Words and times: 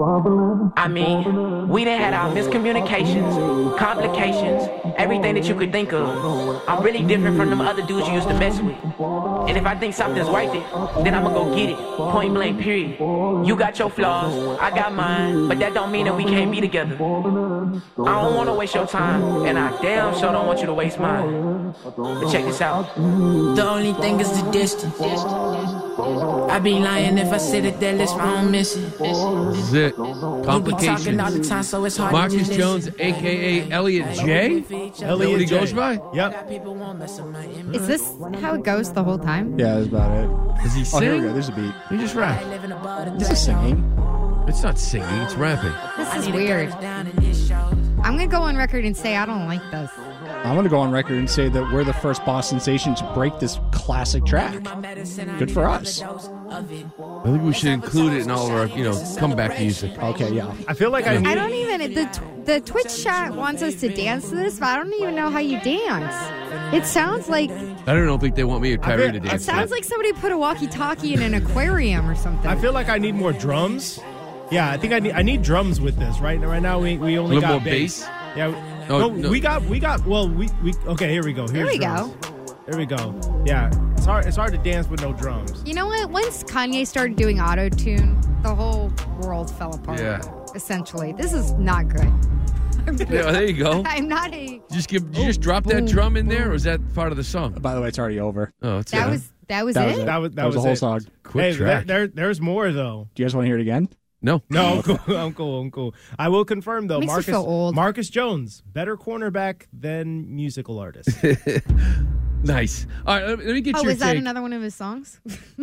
I 0.00 0.88
mean, 0.88 1.68
we 1.68 1.84
done 1.84 2.00
had 2.00 2.14
our 2.14 2.34
miscommunications, 2.34 3.76
complications, 3.76 4.68
everything 4.96 5.34
that 5.34 5.44
you 5.44 5.54
could 5.54 5.70
think 5.70 5.92
of. 5.92 6.66
I'm 6.66 6.82
really 6.82 7.02
different 7.02 7.36
from 7.36 7.50
them 7.50 7.60
other 7.60 7.82
dudes 7.82 8.08
you 8.08 8.14
used 8.14 8.26
to 8.26 8.34
mess 8.34 8.58
with. 8.60 8.76
And 9.48 9.56
if 9.56 9.64
I 9.64 9.76
think 9.76 9.94
something's 9.94 10.28
worth 10.28 10.54
it, 10.54 10.64
then 11.04 11.14
I'ma 11.14 11.28
go 11.28 11.54
get 11.54 11.70
it. 11.70 11.76
Point 11.76 12.34
blank, 12.34 12.60
period. 12.60 12.98
You 13.46 13.54
got 13.54 13.78
your 13.78 13.90
flaws, 13.90 14.58
I 14.60 14.70
got 14.70 14.94
mine, 14.94 15.46
but 15.46 15.58
that 15.60 15.74
don't 15.74 15.92
mean 15.92 16.06
that 16.06 16.16
we 16.16 16.24
can't 16.24 16.50
be 16.50 16.60
together. 16.60 16.94
I 16.94 16.98
don't 18.22 18.34
wanna 18.34 18.54
waste 18.54 18.74
your 18.74 18.86
time, 18.86 19.44
and 19.44 19.58
I 19.58 19.80
damn 19.82 20.18
sure 20.18 20.32
don't 20.32 20.46
want 20.46 20.60
you 20.60 20.66
to 20.66 20.74
waste 20.74 20.98
mine. 20.98 21.74
But 21.84 22.32
check 22.32 22.44
this 22.44 22.60
out. 22.60 22.94
The 22.96 23.68
only 23.68 23.92
thing 23.94 24.18
is 24.20 24.42
the 24.42 24.50
distance. 24.50 24.98
I'd 26.50 26.62
be 26.62 26.78
lying 26.78 27.18
if 27.18 27.32
I 27.32 27.38
said 27.38 27.64
that 27.64 27.80
that 27.80 27.94
list 27.96 28.14
I 28.16 28.34
don't 28.34 28.50
miss. 28.50 28.74
This 28.74 29.18
is 29.58 29.74
it. 29.74 29.98
We 29.98 30.04
all 30.04 30.40
the 30.40 30.44
Complications. 30.46 31.48
time, 31.48 31.62
so 31.62 31.84
it's 31.84 31.96
hard 31.96 32.12
Marcus 32.12 32.48
to 32.48 32.56
Jones, 32.56 32.88
aka 32.98 33.70
Elliot 33.70 34.06
J. 34.16 34.50
Is 34.58 34.98
that 35.00 35.18
what 35.18 35.40
he 35.40 35.46
J. 35.46 35.58
goes 35.58 35.72
by? 35.72 36.00
Yep. 36.14 36.48
People 36.48 36.74
won't 36.74 36.98
mess 36.98 37.20
with 37.20 37.32
my 37.32 37.44
image. 37.44 37.76
Is 37.76 37.86
this 37.86 38.14
how 38.40 38.54
it 38.54 38.62
goes 38.64 38.92
the 38.92 39.02
whole 39.02 39.18
time? 39.18 39.58
Yeah, 39.58 39.74
that's 39.76 39.86
about 39.88 40.10
it. 40.12 40.62
Does 40.62 40.74
he 40.74 40.84
Oh, 40.96 41.00
here 41.00 41.14
we 41.16 41.20
go. 41.22 41.32
There's 41.32 41.48
a 41.48 41.52
beat. 41.52 41.74
He 41.90 41.96
just 41.98 42.14
rap. 42.14 42.44
Living 42.46 42.72
above 42.72 43.06
the 43.06 43.18
This 43.18 43.30
is 43.30 43.44
singing. 43.44 43.78
It's 44.48 44.62
not 44.62 44.78
singing. 44.78 45.08
It's 45.20 45.34
rapping. 45.34 45.72
This 45.96 46.14
is 46.16 46.32
weird. 46.32 46.70
girl 46.70 46.80
down 46.80 47.06
in 47.06 47.16
this 47.16 47.48
show. 47.48 47.54
I'm 48.02 48.16
gonna 48.16 48.26
go 48.26 48.42
on 48.42 48.56
record 48.56 48.84
and 48.84 48.96
say 48.96 49.16
I 49.16 49.24
don't 49.24 49.46
like 49.46 49.62
this. 49.70 49.90
I'm 50.44 50.54
going 50.54 50.64
to 50.64 50.70
go 50.70 50.78
on 50.80 50.90
record 50.90 51.16
and 51.18 51.30
say 51.30 51.48
that 51.48 51.72
we're 51.72 51.84
the 51.84 51.92
first 51.92 52.24
Boston 52.24 52.58
station 52.60 52.94
to 52.96 53.12
break 53.14 53.38
this 53.38 53.58
classic 53.70 54.24
track. 54.26 54.52
Good 55.38 55.50
for 55.52 55.68
us. 55.68 56.02
I 56.02 56.62
think 56.64 57.42
we 57.42 57.52
should 57.52 57.68
include 57.70 58.12
it 58.14 58.22
in 58.22 58.30
all 58.30 58.46
of 58.48 58.52
our, 58.52 58.66
you 58.76 58.82
know, 58.84 59.00
comeback 59.18 59.58
music. 59.60 59.96
Okay, 60.02 60.32
yeah. 60.32 60.52
I 60.66 60.74
feel 60.74 60.90
like 60.90 61.06
I 61.06 61.14
I 61.14 61.18
need. 61.18 61.34
don't 61.34 61.52
even 61.54 61.94
the 61.94 62.04
tw- 62.06 62.46
the 62.46 62.60
Twitch 62.60 63.02
chat 63.04 63.34
wants 63.34 63.62
us 63.62 63.76
to 63.76 63.88
dance 63.88 64.28
to 64.30 64.34
this, 64.34 64.58
but 64.58 64.66
I 64.68 64.76
don't 64.76 64.92
even 64.94 65.14
know 65.14 65.30
how 65.30 65.38
you 65.38 65.60
dance. 65.60 66.14
It 66.74 66.84
sounds 66.86 67.28
like 67.28 67.50
I 67.50 67.94
don't 67.94 68.06
know 68.06 68.18
think 68.18 68.34
they 68.34 68.44
want 68.44 68.62
me 68.62 68.72
or 68.74 68.78
Khari 68.78 68.98
feel- 69.04 69.12
to 69.12 69.20
dance. 69.20 69.42
it 69.42 69.44
sounds 69.44 69.70
like 69.70 69.84
somebody 69.84 70.12
put 70.14 70.32
a 70.32 70.36
walkie-talkie 70.38 71.14
in 71.14 71.22
an 71.22 71.34
aquarium 71.34 72.08
or 72.08 72.14
something. 72.16 72.50
I 72.50 72.56
feel 72.56 72.72
like 72.72 72.88
I 72.88 72.98
need 72.98 73.14
more 73.14 73.32
drums. 73.32 74.00
Yeah, 74.50 74.70
I 74.70 74.76
think 74.76 74.92
I 74.92 74.98
need. 74.98 75.12
I 75.12 75.22
need 75.22 75.42
drums 75.42 75.80
with 75.80 75.96
this. 75.98 76.18
Right 76.20 76.38
Right 76.40 76.60
now, 76.60 76.78
we 76.80 76.98
we 76.98 77.16
only 77.16 77.36
A 77.36 77.38
little 77.38 77.40
got 77.40 77.50
more 77.52 77.60
bass. 77.60 78.00
bass? 78.00 78.08
Yeah. 78.36 78.81
Oh, 78.92 78.98
no, 78.98 79.08
no. 79.10 79.30
we 79.30 79.40
got 79.40 79.62
we 79.64 79.78
got. 79.78 80.04
Well, 80.06 80.28
we 80.28 80.48
we 80.62 80.74
okay. 80.86 81.10
Here 81.10 81.24
we 81.24 81.32
go. 81.32 81.46
Here 81.48 81.66
we 81.66 81.78
drums. 81.78 82.12
go. 82.26 82.56
There 82.66 82.78
we 82.78 82.86
go. 82.86 83.42
Yeah, 83.44 83.70
it's 83.96 84.04
hard. 84.06 84.26
It's 84.26 84.36
hard 84.36 84.52
to 84.52 84.58
dance 84.58 84.88
with 84.88 85.00
no 85.00 85.12
drums. 85.12 85.62
You 85.66 85.74
know 85.74 85.86
what? 85.86 86.10
Once 86.10 86.44
Kanye 86.44 86.86
started 86.86 87.16
doing 87.16 87.40
auto 87.40 87.68
tune, 87.68 88.20
the 88.42 88.54
whole 88.54 88.92
world 89.20 89.50
fell 89.56 89.74
apart. 89.74 89.98
Yeah. 89.98 90.20
Essentially, 90.54 91.12
this 91.12 91.32
is 91.32 91.52
not 91.52 91.88
good. 91.88 92.02
I'm, 92.86 92.96
Yeah, 92.98 93.30
there 93.30 93.44
you 93.44 93.52
go. 93.62 93.82
I'm 93.86 94.08
not 94.08 94.32
a. 94.34 94.60
Just 94.70 94.88
give. 94.88 95.10
Did 95.10 95.20
you 95.20 95.26
just 95.26 95.40
drop 95.40 95.64
that 95.64 95.86
drum 95.86 96.16
in 96.16 96.28
there, 96.28 96.50
or 96.50 96.54
is 96.54 96.64
that 96.64 96.80
part 96.94 97.10
of 97.10 97.16
the 97.16 97.24
song? 97.24 97.52
By 97.54 97.74
the 97.74 97.80
way, 97.80 97.88
it's 97.88 97.98
already 97.98 98.20
over. 98.20 98.52
Oh, 98.62 98.78
it's 98.78 98.90
That 98.92 99.08
was 99.10 99.30
that 99.48 99.64
was 99.64 99.74
That 99.74 99.84
it. 99.84 99.90
was 99.90 99.98
it. 99.98 100.06
That 100.06 100.16
was 100.18 100.30
that, 100.30 100.36
That 100.36 100.46
was 100.46 100.54
the 100.54 100.60
whole 100.60 100.70
it. 100.72 100.76
song. 100.76 101.00
Quick 101.24 101.44
hey, 101.44 101.56
track. 101.56 101.86
There, 101.86 101.98
there, 101.98 102.06
there's 102.08 102.40
more 102.40 102.70
though. 102.72 103.08
Do 103.14 103.22
you 103.22 103.26
guys 103.26 103.34
want 103.34 103.44
to 103.44 103.48
hear 103.48 103.58
it 103.58 103.62
again? 103.62 103.88
No. 104.22 104.42
No, 104.48 104.76
I'm 104.76 104.82
cool. 104.82 105.16
I'm 105.16 105.34
cool. 105.34 105.60
I'm 105.60 105.70
cool. 105.70 105.94
I 106.18 106.28
will 106.28 106.44
confirm 106.44 106.86
though. 106.86 107.00
Makes 107.00 107.08
Marcus 107.10 107.26
feel 107.26 107.36
old. 107.42 107.74
Marcus 107.74 108.08
Jones, 108.08 108.62
better 108.72 108.96
cornerback 108.96 109.66
than 109.72 110.34
musical 110.34 110.78
artist. 110.78 111.08
Nice. 112.44 112.88
All 113.06 113.14
right, 113.14 113.24
let 113.24 113.38
me, 113.38 113.44
let 113.44 113.54
me 113.54 113.60
get 113.60 113.76
Oh, 113.76 113.82
your 113.82 113.92
is 113.92 113.98
that 114.00 114.12
take. 114.12 114.18
another 114.18 114.42
one 114.42 114.52
of 114.52 114.60
his 114.62 114.74
songs? 114.74 115.20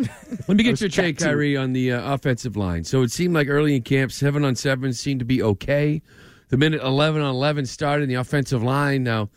Let 0.48 0.56
me 0.56 0.62
get 0.64 0.80
your 0.80 0.88
take, 0.88 1.18
track. 1.18 1.34
Khari, 1.34 1.60
on 1.60 1.74
the 1.74 1.92
uh, 1.92 2.14
offensive 2.14 2.56
line. 2.56 2.84
So 2.84 3.02
it 3.02 3.10
seemed 3.12 3.34
like 3.34 3.48
early 3.48 3.76
in 3.76 3.82
camp, 3.82 4.10
seven 4.12 4.46
on 4.46 4.56
seven 4.56 4.94
seemed 4.94 5.18
to 5.18 5.26
be 5.26 5.42
okay. 5.42 6.00
The 6.48 6.56
minute 6.56 6.80
eleven 6.82 7.20
on 7.20 7.34
eleven 7.34 7.66
started, 7.66 8.04
in 8.04 8.08
the 8.08 8.14
offensive 8.14 8.62
line. 8.62 9.02
Now 9.04 9.28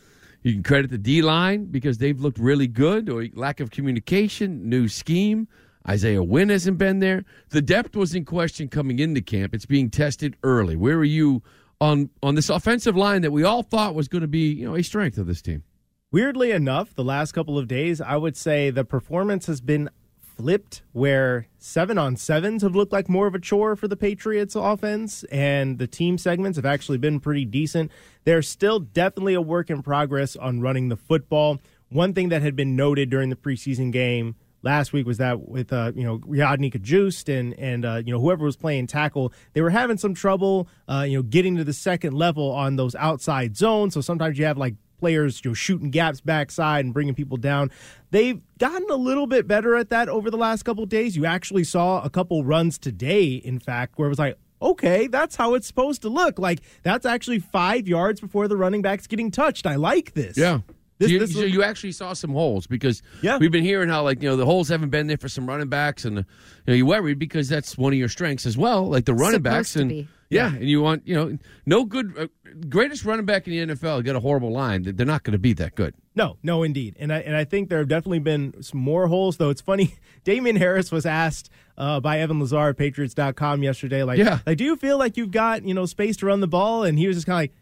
you 0.42 0.54
can 0.54 0.62
credit 0.62 0.90
the 0.90 0.96
D 0.96 1.20
line 1.20 1.66
because 1.66 1.98
they've 1.98 2.18
looked 2.18 2.38
really 2.38 2.66
good, 2.66 3.10
or 3.10 3.26
lack 3.34 3.60
of 3.60 3.70
communication, 3.70 4.66
new 4.70 4.88
scheme. 4.88 5.46
Isaiah 5.88 6.22
Wynn 6.22 6.48
hasn't 6.48 6.78
been 6.78 7.00
there. 7.00 7.24
The 7.50 7.62
depth 7.62 7.94
was 7.94 8.14
in 8.14 8.24
question 8.24 8.68
coming 8.68 8.98
into 8.98 9.20
camp. 9.20 9.54
It's 9.54 9.66
being 9.66 9.90
tested 9.90 10.36
early. 10.42 10.76
Where 10.76 10.96
are 10.96 11.04
you 11.04 11.42
on 11.80 12.10
on 12.22 12.34
this 12.34 12.48
offensive 12.48 12.96
line 12.96 13.22
that 13.22 13.32
we 13.32 13.44
all 13.44 13.62
thought 13.62 13.94
was 13.94 14.08
going 14.08 14.22
to 14.22 14.28
be, 14.28 14.52
you 14.52 14.66
know, 14.66 14.74
a 14.74 14.82
strength 14.82 15.18
of 15.18 15.26
this 15.26 15.42
team? 15.42 15.62
Weirdly 16.10 16.52
enough, 16.52 16.94
the 16.94 17.04
last 17.04 17.32
couple 17.32 17.58
of 17.58 17.66
days, 17.66 18.00
I 18.00 18.16
would 18.16 18.36
say 18.36 18.70
the 18.70 18.84
performance 18.84 19.46
has 19.46 19.60
been 19.60 19.90
flipped 20.36 20.82
where 20.92 21.48
seven 21.58 21.98
on 21.98 22.16
sevens 22.16 22.62
have 22.62 22.74
looked 22.74 22.92
like 22.92 23.08
more 23.08 23.26
of 23.26 23.34
a 23.34 23.38
chore 23.38 23.76
for 23.76 23.88
the 23.88 23.96
Patriots 23.96 24.54
offense, 24.54 25.24
and 25.24 25.78
the 25.78 25.86
team 25.86 26.18
segments 26.18 26.56
have 26.56 26.64
actually 26.64 26.98
been 26.98 27.20
pretty 27.20 27.44
decent. 27.44 27.90
They're 28.24 28.42
still 28.42 28.80
definitely 28.80 29.34
a 29.34 29.40
work 29.40 29.70
in 29.70 29.82
progress 29.82 30.34
on 30.36 30.60
running 30.60 30.88
the 30.88 30.96
football. 30.96 31.60
One 31.88 32.14
thing 32.14 32.30
that 32.30 32.42
had 32.42 32.56
been 32.56 32.74
noted 32.74 33.10
during 33.10 33.30
the 33.30 33.36
preseason 33.36 33.92
game 33.92 34.36
last 34.64 34.92
week 34.92 35.06
was 35.06 35.18
that 35.18 35.48
with 35.48 35.72
uh, 35.72 35.92
you 35.94 36.04
know 36.04 36.18
Yodny 36.20 36.72
Cajuste 36.72 37.38
and 37.38 37.58
and 37.58 37.84
uh, 37.84 38.02
you 38.04 38.12
know 38.12 38.20
whoever 38.20 38.44
was 38.44 38.56
playing 38.56 38.86
tackle, 38.86 39.32
they 39.52 39.60
were 39.60 39.70
having 39.70 39.98
some 39.98 40.14
trouble 40.14 40.68
uh, 40.88 41.04
you 41.06 41.18
know 41.18 41.22
getting 41.22 41.56
to 41.56 41.64
the 41.64 41.72
second 41.72 42.14
level 42.14 42.50
on 42.50 42.76
those 42.76 42.94
outside 42.94 43.56
zones. 43.56 43.94
So 43.94 44.00
sometimes 44.00 44.38
you 44.38 44.44
have 44.46 44.58
like 44.58 44.74
players 44.98 45.44
you 45.44 45.50
know 45.50 45.54
shooting 45.54 45.90
gaps 45.90 46.20
backside 46.20 46.84
and 46.84 46.94
bringing 46.94 47.14
people 47.14 47.36
down. 47.36 47.70
They've 48.10 48.42
gotten 48.58 48.88
a 48.90 48.96
little 48.96 49.26
bit 49.26 49.46
better 49.46 49.76
at 49.76 49.90
that 49.90 50.08
over 50.08 50.30
the 50.30 50.36
last 50.36 50.64
couple 50.64 50.86
days. 50.86 51.16
You 51.16 51.26
actually 51.26 51.64
saw 51.64 52.02
a 52.02 52.10
couple 52.10 52.44
runs 52.44 52.78
today, 52.78 53.34
in 53.34 53.58
fact, 53.60 53.98
where 53.98 54.06
it 54.06 54.10
was 54.10 54.18
like. 54.18 54.38
Okay, 54.62 55.08
that's 55.08 55.36
how 55.36 55.52
it's 55.52 55.66
supposed 55.66 56.00
to 56.02 56.08
look. 56.08 56.38
Like 56.38 56.60
that's 56.82 57.04
actually 57.04 57.40
five 57.40 57.86
yards 57.86 58.18
before 58.18 58.48
the 58.48 58.56
running 58.56 58.80
back's 58.80 59.06
getting 59.06 59.30
touched. 59.30 59.66
I 59.66 59.74
like 59.74 60.14
this. 60.14 60.38
Yeah. 60.38 60.60
This- 60.98 61.08
so 61.08 61.12
you, 61.12 61.18
this 61.18 61.34
so 61.34 61.40
you 61.40 61.62
actually 61.64 61.92
saw 61.92 62.12
some 62.12 62.30
holes 62.30 62.66
because 62.66 63.02
Yeah. 63.20 63.38
we've 63.38 63.50
been 63.50 63.64
hearing 63.64 63.88
how 63.88 64.02
like 64.04 64.22
you 64.22 64.28
know 64.28 64.36
the 64.36 64.46
holes 64.46 64.68
haven't 64.68 64.90
been 64.90 65.06
there 65.08 65.16
for 65.16 65.28
some 65.28 65.46
running 65.46 65.68
backs 65.68 66.04
and 66.04 66.18
you 66.18 66.24
know 66.68 66.74
you 66.74 66.86
worried 66.86 67.18
because 67.18 67.48
that's 67.48 67.76
one 67.76 67.92
of 67.92 67.98
your 67.98 68.08
strengths 68.08 68.46
as 68.46 68.56
well 68.56 68.88
like 68.88 69.04
the 69.04 69.12
running 69.14 69.38
Supposed 69.40 69.42
backs 69.42 69.72
to 69.72 69.80
and 69.80 69.88
be. 69.88 70.08
yeah 70.30 70.54
and 70.54 70.68
you 70.68 70.80
want 70.80 71.06
you 71.06 71.14
know 71.16 71.36
no 71.66 71.84
good 71.84 72.14
uh, 72.16 72.26
greatest 72.68 73.04
running 73.04 73.24
back 73.26 73.48
in 73.48 73.68
the 73.68 73.74
NFL 73.74 74.04
got 74.04 74.14
a 74.14 74.20
horrible 74.20 74.52
line 74.52 74.82
they're 74.84 75.04
not 75.04 75.24
going 75.24 75.32
to 75.32 75.38
be 75.38 75.52
that 75.54 75.74
good 75.74 75.94
No, 76.14 76.36
no, 76.44 76.62
indeed, 76.62 76.94
and 77.00 77.12
I 77.12 77.18
and 77.18 77.34
I 77.36 77.42
think 77.44 77.70
there 77.70 77.78
have 77.78 77.88
definitely 77.88 78.20
been 78.20 78.62
some 78.62 78.78
more 78.78 79.08
holes. 79.08 79.36
Though 79.36 79.50
it's 79.50 79.60
funny, 79.60 79.96
Damien 80.24 80.54
Harris 80.54 80.92
was 80.92 81.04
asked 81.06 81.50
uh, 81.76 81.98
by 81.98 82.20
Evan 82.20 82.38
Lazar 82.38 82.68
at 82.68 82.76
Patriots.com 82.76 83.64
yesterday, 83.64 84.04
like, 84.04 84.18
Yeah. 84.18 84.38
like, 84.46 84.58
do 84.58 84.62
you 84.64 84.76
feel 84.76 84.96
like 84.96 85.16
you've 85.16 85.32
got 85.32 85.66
you 85.66 85.74
know 85.74 85.86
space 85.86 86.16
to 86.18 86.26
run 86.26 86.38
the 86.38 86.46
ball? 86.46 86.84
And 86.84 86.96
he 87.00 87.08
was 87.08 87.16
just 87.16 87.26
kind 87.26 87.34
of 87.34 87.40
like, 87.42 87.52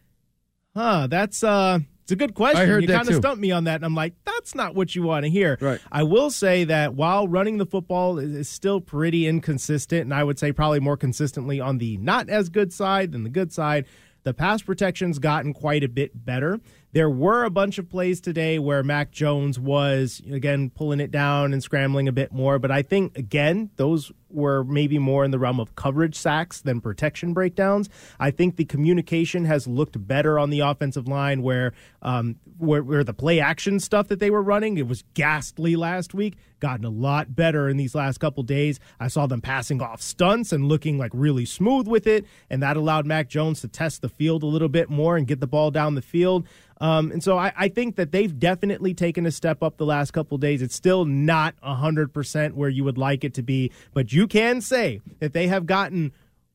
huh, 0.77 1.07
that's 1.07 1.43
uh, 1.43 1.79
it's 2.03 2.13
a 2.13 2.17
good 2.17 2.35
question. 2.35 2.61
I 2.63 2.67
heard 2.67 2.83
you 2.83 2.89
kind 2.89 3.09
of 3.09 3.15
stumped 3.15 3.41
me 3.41 3.53
on 3.53 3.65
that, 3.65 3.77
and 3.77 3.85
I'm 3.85 3.95
like, 3.95 4.15
that's 4.25 4.55
not 4.55 4.75
what 4.75 4.95
you 4.95 5.03
want 5.03 5.25
to 5.25 5.31
hear. 5.31 5.57
Right. 5.61 5.81
I 5.91 6.03
will 6.03 6.31
say 6.31 6.65
that 6.65 6.95
while 6.95 7.29
running 7.29 7.59
the 7.59 7.67
football 7.67 8.19
is 8.19 8.49
still 8.49 8.81
pretty 8.81 9.27
inconsistent, 9.27 10.03
and 10.03 10.15
I 10.15 10.25
would 10.25 10.39
say 10.39 10.53
probably 10.53 10.81
more 10.81 10.97
consistently 10.97 11.61
on 11.61 11.79
the 11.79 11.97
not 11.99 12.29
as 12.29 12.49
good 12.49 12.73
side 12.73 13.13
than 13.13 13.23
the 13.23 13.31
good 13.31 13.53
side. 13.53 13.87
The 14.25 14.35
pass 14.35 14.63
protection's 14.63 15.19
gotten 15.19 15.53
quite 15.53 15.83
a 15.83 15.89
bit 15.89 16.25
better. 16.25 16.61
There 16.95 17.09
were 17.09 17.45
a 17.45 17.51
bunch 17.51 17.79
of 17.79 17.89
plays 17.89 18.21
today 18.21 18.59
where 18.59 18.83
Mac 18.83 19.13
Jones 19.13 19.59
was, 19.59 20.21
again, 20.31 20.69
pulling 20.69 21.01
it 21.01 21.11
down 21.11 21.55
and 21.55 21.63
scrambling 21.63 22.07
a 22.07 22.13
bit 22.13 22.33
more. 22.33 22.59
But 22.59 22.71
I 22.71 22.83
think, 22.83 23.17
again, 23.17 23.71
those 23.77 24.13
were 24.29 24.65
maybe 24.65 24.99
more 24.99 25.25
in 25.25 25.31
the 25.31 25.39
realm 25.39 25.59
of 25.59 25.75
coverage 25.75 26.15
sacks 26.15 26.61
than 26.61 26.81
protection 26.81 27.33
breakdowns. 27.33 27.89
I 28.21 28.31
think 28.31 28.57
the 28.57 28.65
communication 28.65 29.47
has 29.47 29.67
looked 29.67 30.07
better 30.07 30.39
on 30.39 30.51
the 30.51 30.61
offensive 30.61 31.09
line 31.09 31.43
where, 31.43 31.73
um, 32.03 32.37
where, 32.59 32.83
where 32.83 33.05
the 33.05 33.15
play 33.15 33.41
action 33.41 33.81
stuff 33.81 34.09
that 34.09 34.21
they 34.21 34.31
were 34.31 34.43
running, 34.43 34.77
it 34.77 34.87
was 34.87 35.05
ghastly 35.15 35.77
last 35.77 36.13
week, 36.15 36.37
gotten 36.61 36.85
a 36.85 36.91
lot 36.91 37.35
better 37.35 37.69
in 37.69 37.77
these 37.77 37.95
last 37.95 38.19
couple 38.19 38.43
days. 38.43 38.79
I 39.01 39.09
saw 39.09 39.27
them 39.27 39.41
passing 39.41 39.83
off 39.83 40.01
stunts 40.01 40.53
and 40.53 40.69
looking 40.69 40.97
like 40.99 41.11
really 41.15 41.45
smooth 41.45 41.89
with 41.89 42.07
it. 42.07 42.25
And 42.49 42.63
that 42.63 42.77
allowed 42.77 43.07
Mac 43.07 43.29
Jones 43.29 43.61
to 43.63 43.69
test 43.69 44.01
the 44.03 44.09
field 44.09 44.43
a 44.43 44.47
little 44.47 44.69
bit 44.69 44.89
more 44.89 45.17
and 45.17 45.27
get 45.27 45.41
the 45.41 45.47
ball 45.47 45.71
down 45.71 45.95
the 45.95 46.03
field. 46.03 46.47
Um, 46.83 47.13
and 47.13 47.23
so 47.23 47.39
I, 47.39 47.53
I, 47.57 47.69
think 47.69 47.95
that 47.95 48.11
they've 48.11 48.37
definitely 48.37 48.93
taken 48.93 49.25
a 49.25 49.31
step 49.31 49.63
up 49.63 49.77
the 49.77 49.87
last 49.87 50.11
couple 50.11 50.37
days. 50.37 50.63
It's 50.63 50.75
still 50.75 51.05
not 51.05 51.55
100% 51.63 52.55
where 52.55 52.69
you 52.69 52.83
would 52.83 52.99
like 52.99 53.23
it 53.23 53.35
to 53.35 53.43
be, 53.43 53.71
but 53.95 54.13
you 54.13 54.27
can 54.27 54.61
say 54.61 55.01
that 55.21 55.33
they 55.33 55.47
have 55.47 55.65
gotten 55.67 56.11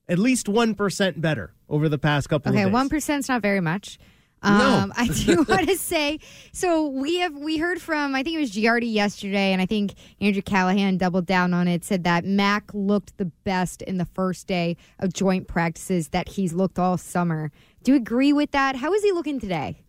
at 0.10 0.20
least 0.20 0.48
1% 0.48 1.22
better 1.22 1.54
over 1.70 1.88
the 1.88 1.98
past 1.98 2.28
couple 2.28 2.52
okay, 2.52 2.64
of 2.64 2.74
days. 2.74 2.76
Okay, 2.76 2.98
1% 2.98 3.20
is 3.20 3.30
not 3.30 3.42
very 3.42 3.62
much. 3.62 4.00
Um, 4.42 4.58
no. 4.58 4.94
I 4.98 5.08
do 5.08 5.44
want 5.50 5.70
to 5.70 5.78
say 5.78 6.20
so 6.52 6.88
we 6.88 7.18
have 7.20 7.36
we 7.36 7.58
heard 7.58 7.82
from 7.82 8.14
I 8.14 8.22
think 8.22 8.36
it 8.36 8.40
was 8.40 8.52
Giardi 8.52 8.94
yesterday 8.94 9.52
and 9.52 9.60
I 9.60 9.66
think 9.66 9.96
Andrew 10.22 10.44
Callahan 10.44 10.98
doubled 10.98 11.26
down 11.26 11.56
on 11.56 11.68
it 11.68 11.84
said 11.84 12.04
that 12.04 12.24
Mac 12.24 12.72
looked 12.72 13.18
the 13.18 13.26
best 13.26 13.82
in 13.82 13.98
the 13.98 14.06
first 14.06 14.46
day 14.46 14.78
of 15.00 15.12
joint 15.12 15.48
practices 15.48 16.10
that 16.10 16.30
he's 16.30 16.54
looked 16.54 16.78
all 16.78 16.98
summer. 16.98 17.52
Do 17.82 17.94
you 17.94 17.98
agree 17.98 18.32
with 18.32 18.52
that? 18.52 18.76
How 18.76 18.94
is 18.94 19.02
he 19.02 19.12
looking 19.12 19.40
today? 19.40 19.82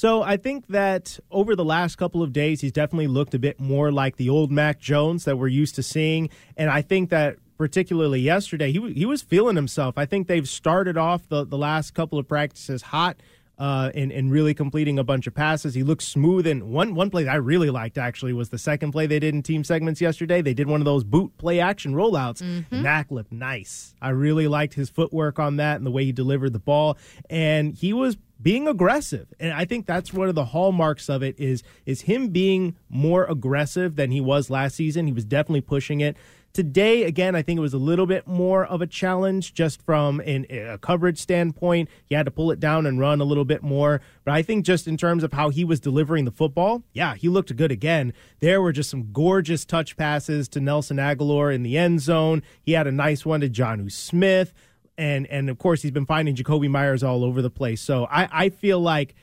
So 0.00 0.22
I 0.22 0.38
think 0.38 0.68
that 0.68 1.18
over 1.30 1.54
the 1.54 1.62
last 1.62 1.96
couple 1.96 2.22
of 2.22 2.32
days, 2.32 2.62
he's 2.62 2.72
definitely 2.72 3.06
looked 3.06 3.34
a 3.34 3.38
bit 3.38 3.60
more 3.60 3.92
like 3.92 4.16
the 4.16 4.30
old 4.30 4.50
Mac 4.50 4.80
Jones 4.80 5.26
that 5.26 5.36
we're 5.36 5.48
used 5.48 5.74
to 5.74 5.82
seeing. 5.82 6.30
And 6.56 6.70
I 6.70 6.80
think 6.80 7.10
that 7.10 7.36
particularly 7.58 8.20
yesterday, 8.20 8.72
he, 8.72 8.94
he 8.94 9.04
was 9.04 9.20
feeling 9.20 9.56
himself. 9.56 9.98
I 9.98 10.06
think 10.06 10.26
they've 10.26 10.48
started 10.48 10.96
off 10.96 11.28
the, 11.28 11.44
the 11.44 11.58
last 11.58 11.92
couple 11.92 12.18
of 12.18 12.26
practices 12.26 12.80
hot 12.80 13.18
uh, 13.58 13.90
and, 13.94 14.10
and 14.10 14.32
really 14.32 14.54
completing 14.54 14.98
a 14.98 15.04
bunch 15.04 15.26
of 15.26 15.34
passes. 15.34 15.74
He 15.74 15.82
looks 15.82 16.08
smooth. 16.08 16.46
And 16.46 16.70
one, 16.70 16.94
one 16.94 17.10
play 17.10 17.24
that 17.24 17.32
I 17.32 17.36
really 17.36 17.68
liked 17.68 17.98
actually 17.98 18.32
was 18.32 18.48
the 18.48 18.56
second 18.56 18.92
play 18.92 19.06
they 19.06 19.18
did 19.18 19.34
in 19.34 19.42
team 19.42 19.64
segments 19.64 20.00
yesterday. 20.00 20.40
They 20.40 20.54
did 20.54 20.66
one 20.66 20.80
of 20.80 20.86
those 20.86 21.04
boot 21.04 21.36
play 21.36 21.60
action 21.60 21.92
rollouts. 21.92 22.40
Mm-hmm. 22.40 22.82
Mac 22.82 23.10
looked 23.10 23.32
nice. 23.32 23.94
I 24.00 24.08
really 24.10 24.48
liked 24.48 24.72
his 24.72 24.88
footwork 24.88 25.38
on 25.38 25.56
that 25.56 25.76
and 25.76 25.84
the 25.84 25.90
way 25.90 26.06
he 26.06 26.12
delivered 26.12 26.54
the 26.54 26.58
ball. 26.58 26.96
And 27.28 27.74
he 27.74 27.92
was 27.92 28.16
being 28.42 28.66
aggressive 28.66 29.32
and 29.38 29.52
i 29.52 29.64
think 29.64 29.86
that's 29.86 30.12
one 30.12 30.28
of 30.28 30.34
the 30.34 30.46
hallmarks 30.46 31.08
of 31.08 31.22
it 31.22 31.38
is 31.38 31.62
is 31.86 32.02
him 32.02 32.28
being 32.28 32.74
more 32.88 33.24
aggressive 33.24 33.96
than 33.96 34.10
he 34.10 34.20
was 34.20 34.50
last 34.50 34.76
season 34.76 35.06
he 35.06 35.12
was 35.12 35.24
definitely 35.24 35.60
pushing 35.60 36.00
it 36.00 36.16
Today, 36.52 37.04
again, 37.04 37.36
I 37.36 37.42
think 37.42 37.58
it 37.58 37.60
was 37.60 37.74
a 37.74 37.78
little 37.78 38.06
bit 38.06 38.26
more 38.26 38.66
of 38.66 38.82
a 38.82 38.86
challenge 38.86 39.54
just 39.54 39.80
from 39.82 40.18
an, 40.20 40.46
a 40.50 40.78
coverage 40.78 41.18
standpoint. 41.18 41.88
He 42.06 42.16
had 42.16 42.24
to 42.24 42.32
pull 42.32 42.50
it 42.50 42.58
down 42.58 42.86
and 42.86 42.98
run 42.98 43.20
a 43.20 43.24
little 43.24 43.44
bit 43.44 43.62
more. 43.62 44.00
But 44.24 44.34
I 44.34 44.42
think 44.42 44.64
just 44.64 44.88
in 44.88 44.96
terms 44.96 45.22
of 45.22 45.32
how 45.32 45.50
he 45.50 45.62
was 45.62 45.78
delivering 45.78 46.24
the 46.24 46.32
football, 46.32 46.82
yeah, 46.92 47.14
he 47.14 47.28
looked 47.28 47.54
good 47.54 47.70
again. 47.70 48.12
There 48.40 48.60
were 48.60 48.72
just 48.72 48.90
some 48.90 49.12
gorgeous 49.12 49.64
touch 49.64 49.96
passes 49.96 50.48
to 50.48 50.60
Nelson 50.60 50.96
Agholor 50.96 51.54
in 51.54 51.62
the 51.62 51.78
end 51.78 52.00
zone. 52.00 52.42
He 52.60 52.72
had 52.72 52.88
a 52.88 52.92
nice 52.92 53.24
one 53.24 53.42
to 53.42 53.48
Jonnu 53.48 53.92
Smith. 53.92 54.52
And, 55.00 55.26
and 55.28 55.48
of 55.48 55.56
course, 55.56 55.80
he's 55.80 55.92
been 55.92 56.04
finding 56.04 56.36
Jakobi 56.36 56.68
Meyers 56.68 57.02
all 57.02 57.24
over 57.24 57.40
the 57.40 57.48
place. 57.48 57.80
So 57.80 58.06
I, 58.10 58.28
I 58.30 58.48
feel 58.50 58.80
like 58.80 59.14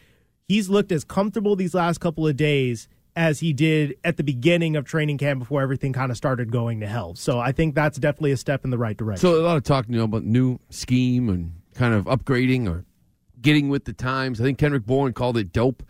he's 0.47 0.69
looked 0.69 0.91
as 0.91 1.03
comfortable 1.03 1.56
these 1.56 1.75
last 1.75 2.00
couple 2.00 2.27
of 2.27 2.35
days 2.35 2.88
as 3.15 3.41
he 3.41 3.53
did 3.53 3.95
at 4.03 4.18
the 4.18 4.24
beginning 4.24 4.75
of 4.75 4.85
training 4.85 5.19
camp 5.19 5.38
before 5.38 5.62
everything 5.62 5.94
kind 5.94 6.09
of 6.09 6.18
started 6.18 6.51
going 6.51 6.79
to 6.79 6.88
hell. 6.88 7.13
So 7.13 7.39
I 7.39 7.51
think 7.51 7.75
that's 7.75 8.00
definitely 8.00 8.31
a 8.31 8.38
step 8.38 8.65
in 8.65 8.71
the 8.71 8.77
right 8.79 8.97
direction. 8.97 9.21
So 9.21 9.39
a 9.39 9.45
lot 9.45 9.56
of 9.56 9.63
talk, 9.63 9.85
you 9.88 9.97
know, 9.97 10.06
about 10.06 10.24
new 10.24 10.59
scheme 10.71 11.29
and 11.29 11.53
kind 11.75 11.94
of 11.94 12.06
upgrading 12.06 12.68
or 12.68 12.83
getting 13.48 13.70
with 13.70 13.86
the 13.86 13.94
times. 13.94 14.42
I 14.42 14.44
think 14.44 14.58
Kendrick 14.58 14.86
Bourne 14.86 15.14
called 15.14 15.38
it 15.38 15.54
dope. 15.54 15.82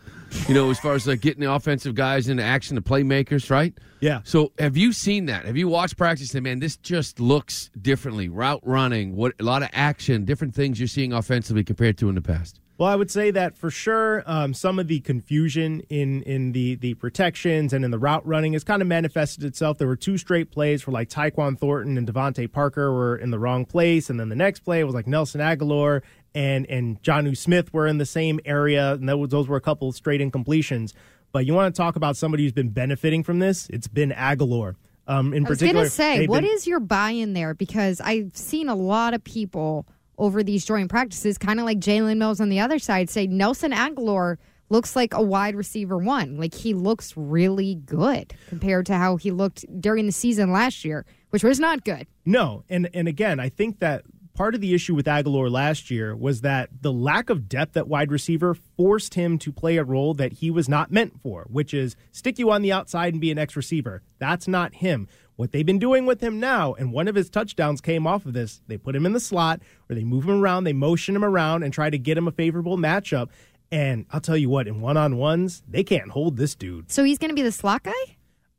You 0.46 0.54
know, 0.54 0.70
as 0.70 0.78
far 0.78 0.94
as 0.94 1.08
like 1.08 1.20
getting 1.20 1.40
the 1.40 1.52
offensive 1.52 1.96
guys 1.96 2.28
into 2.28 2.44
action, 2.44 2.76
the 2.76 2.80
playmakers, 2.80 3.50
right? 3.50 3.76
Yeah. 3.98 4.20
So 4.22 4.52
have 4.60 4.76
you 4.76 4.92
seen 4.92 5.26
that? 5.26 5.44
Have 5.44 5.56
you 5.56 5.66
watched 5.66 5.96
practice 5.96 6.32
and 6.34 6.44
man, 6.44 6.60
this 6.60 6.76
just 6.76 7.18
looks 7.18 7.68
differently. 7.82 8.28
Route 8.28 8.60
running, 8.62 9.16
what 9.16 9.32
a 9.40 9.42
lot 9.42 9.64
of 9.64 9.70
action, 9.72 10.24
different 10.24 10.54
things 10.54 10.78
you're 10.78 10.86
seeing 10.86 11.12
offensively 11.12 11.64
compared 11.64 11.98
to 11.98 12.08
in 12.08 12.14
the 12.14 12.22
past. 12.22 12.60
Well, 12.78 12.88
I 12.88 12.94
would 12.94 13.10
say 13.10 13.32
that 13.32 13.56
for 13.56 13.72
sure, 13.72 14.22
um, 14.24 14.54
some 14.54 14.78
of 14.78 14.86
the 14.86 15.00
confusion 15.00 15.80
in 15.88 16.22
in 16.22 16.52
the 16.52 16.76
the 16.76 16.94
protections 16.94 17.72
and 17.72 17.84
in 17.84 17.90
the 17.90 17.98
route 17.98 18.24
running 18.24 18.52
has 18.52 18.62
kind 18.62 18.82
of 18.82 18.86
manifested 18.86 19.42
itself. 19.42 19.78
There 19.78 19.88
were 19.88 19.96
two 19.96 20.16
straight 20.16 20.52
plays 20.52 20.86
where 20.86 20.94
like 20.94 21.08
Tyquan 21.08 21.58
Thornton 21.58 21.98
and 21.98 22.06
DeVante 22.06 22.52
Parker 22.52 22.92
were 22.92 23.16
in 23.16 23.32
the 23.32 23.38
wrong 23.40 23.64
place, 23.64 24.10
and 24.10 24.20
then 24.20 24.28
the 24.28 24.36
next 24.36 24.60
play 24.60 24.84
was 24.84 24.94
like 24.94 25.08
Nelson 25.08 25.40
Agholor 25.40 26.02
and 26.38 26.66
and 26.70 27.02
Jonnu 27.02 27.36
Smith 27.36 27.74
were 27.74 27.88
in 27.88 27.98
the 27.98 28.06
same 28.06 28.38
area, 28.44 28.92
and 28.92 29.08
those 29.08 29.28
those 29.28 29.48
were 29.48 29.56
a 29.56 29.60
couple 29.60 29.90
straight 29.90 30.20
incompletions. 30.20 30.92
But 31.32 31.44
you 31.46 31.52
want 31.52 31.74
to 31.74 31.76
talk 31.76 31.96
about 31.96 32.16
somebody 32.16 32.44
who's 32.44 32.52
been 32.52 32.70
benefiting 32.70 33.24
from 33.24 33.40
this? 33.40 33.68
It's 33.70 33.88
been 33.88 34.12
Agholor. 34.12 34.76
Um, 35.08 35.34
in 35.34 35.44
I 35.44 35.48
was 35.48 35.58
particular, 35.58 35.80
going 35.80 35.84
to 35.84 35.90
say, 35.90 36.26
what 36.26 36.42
been, 36.42 36.50
is 36.50 36.66
your 36.66 36.80
buy-in 36.80 37.32
there? 37.32 37.54
Because 37.54 38.00
I've 38.00 38.36
seen 38.36 38.68
a 38.68 38.74
lot 38.74 39.14
of 39.14 39.24
people 39.24 39.86
over 40.16 40.42
these 40.42 40.64
joint 40.64 40.90
practices, 40.90 41.38
kind 41.38 41.58
of 41.58 41.66
like 41.66 41.80
Jalen 41.80 42.18
Mills 42.18 42.40
on 42.40 42.50
the 42.50 42.60
other 42.60 42.78
side, 42.78 43.10
say 43.10 43.26
Nelson 43.26 43.72
Agholor 43.72 44.36
looks 44.68 44.94
like 44.94 45.14
a 45.14 45.22
wide 45.22 45.56
receiver 45.56 45.96
one. 45.98 46.36
Like 46.38 46.54
he 46.54 46.72
looks 46.74 47.16
really 47.16 47.74
good 47.74 48.34
compared 48.48 48.86
to 48.86 48.94
how 48.94 49.16
he 49.16 49.30
looked 49.30 49.64
during 49.80 50.06
the 50.06 50.12
season 50.12 50.52
last 50.52 50.84
year, 50.84 51.04
which 51.30 51.42
was 51.42 51.58
not 51.58 51.84
good. 51.84 52.06
No, 52.24 52.64
and 52.68 52.88
and 52.94 53.08
again, 53.08 53.40
I 53.40 53.48
think 53.48 53.80
that 53.80 54.04
part 54.38 54.54
of 54.54 54.60
the 54.60 54.72
issue 54.72 54.94
with 54.94 55.06
Agholor 55.06 55.50
last 55.50 55.90
year 55.90 56.14
was 56.14 56.42
that 56.42 56.70
the 56.80 56.92
lack 56.92 57.28
of 57.28 57.48
depth 57.48 57.76
at 57.76 57.88
wide 57.88 58.12
receiver 58.12 58.54
forced 58.54 59.14
him 59.14 59.36
to 59.36 59.50
play 59.50 59.78
a 59.78 59.82
role 59.82 60.14
that 60.14 60.34
he 60.34 60.48
was 60.48 60.68
not 60.68 60.92
meant 60.92 61.20
for, 61.20 61.44
which 61.50 61.74
is 61.74 61.96
stick 62.12 62.38
you 62.38 62.48
on 62.52 62.62
the 62.62 62.70
outside 62.70 63.12
and 63.12 63.20
be 63.20 63.32
an 63.32 63.38
X 63.38 63.56
receiver. 63.56 64.00
That's 64.20 64.46
not 64.46 64.76
him. 64.76 65.08
What 65.34 65.50
they've 65.50 65.66
been 65.66 65.80
doing 65.80 66.06
with 66.06 66.20
him 66.20 66.38
now, 66.38 66.74
and 66.74 66.92
one 66.92 67.08
of 67.08 67.16
his 67.16 67.28
touchdowns 67.28 67.80
came 67.80 68.06
off 68.06 68.26
of 68.26 68.32
this, 68.32 68.62
they 68.68 68.78
put 68.78 68.94
him 68.94 69.06
in 69.06 69.12
the 69.12 69.18
slot 69.18 69.60
where 69.86 69.96
they 69.96 70.04
move 70.04 70.22
him 70.22 70.40
around, 70.40 70.62
they 70.62 70.72
motion 70.72 71.16
him 71.16 71.24
around 71.24 71.64
and 71.64 71.74
try 71.74 71.90
to 71.90 71.98
get 71.98 72.16
him 72.16 72.28
a 72.28 72.32
favorable 72.32 72.76
matchup. 72.76 73.30
And 73.72 74.06
I'll 74.12 74.20
tell 74.20 74.36
you 74.36 74.48
what, 74.48 74.68
in 74.68 74.80
one 74.80 74.96
on 74.96 75.16
ones, 75.16 75.64
they 75.68 75.82
can't 75.82 76.10
hold 76.10 76.36
this 76.36 76.54
dude. 76.54 76.92
So 76.92 77.02
he's 77.02 77.18
going 77.18 77.30
to 77.30 77.34
be 77.34 77.42
the 77.42 77.50
slot 77.50 77.82
guy? 77.82 77.92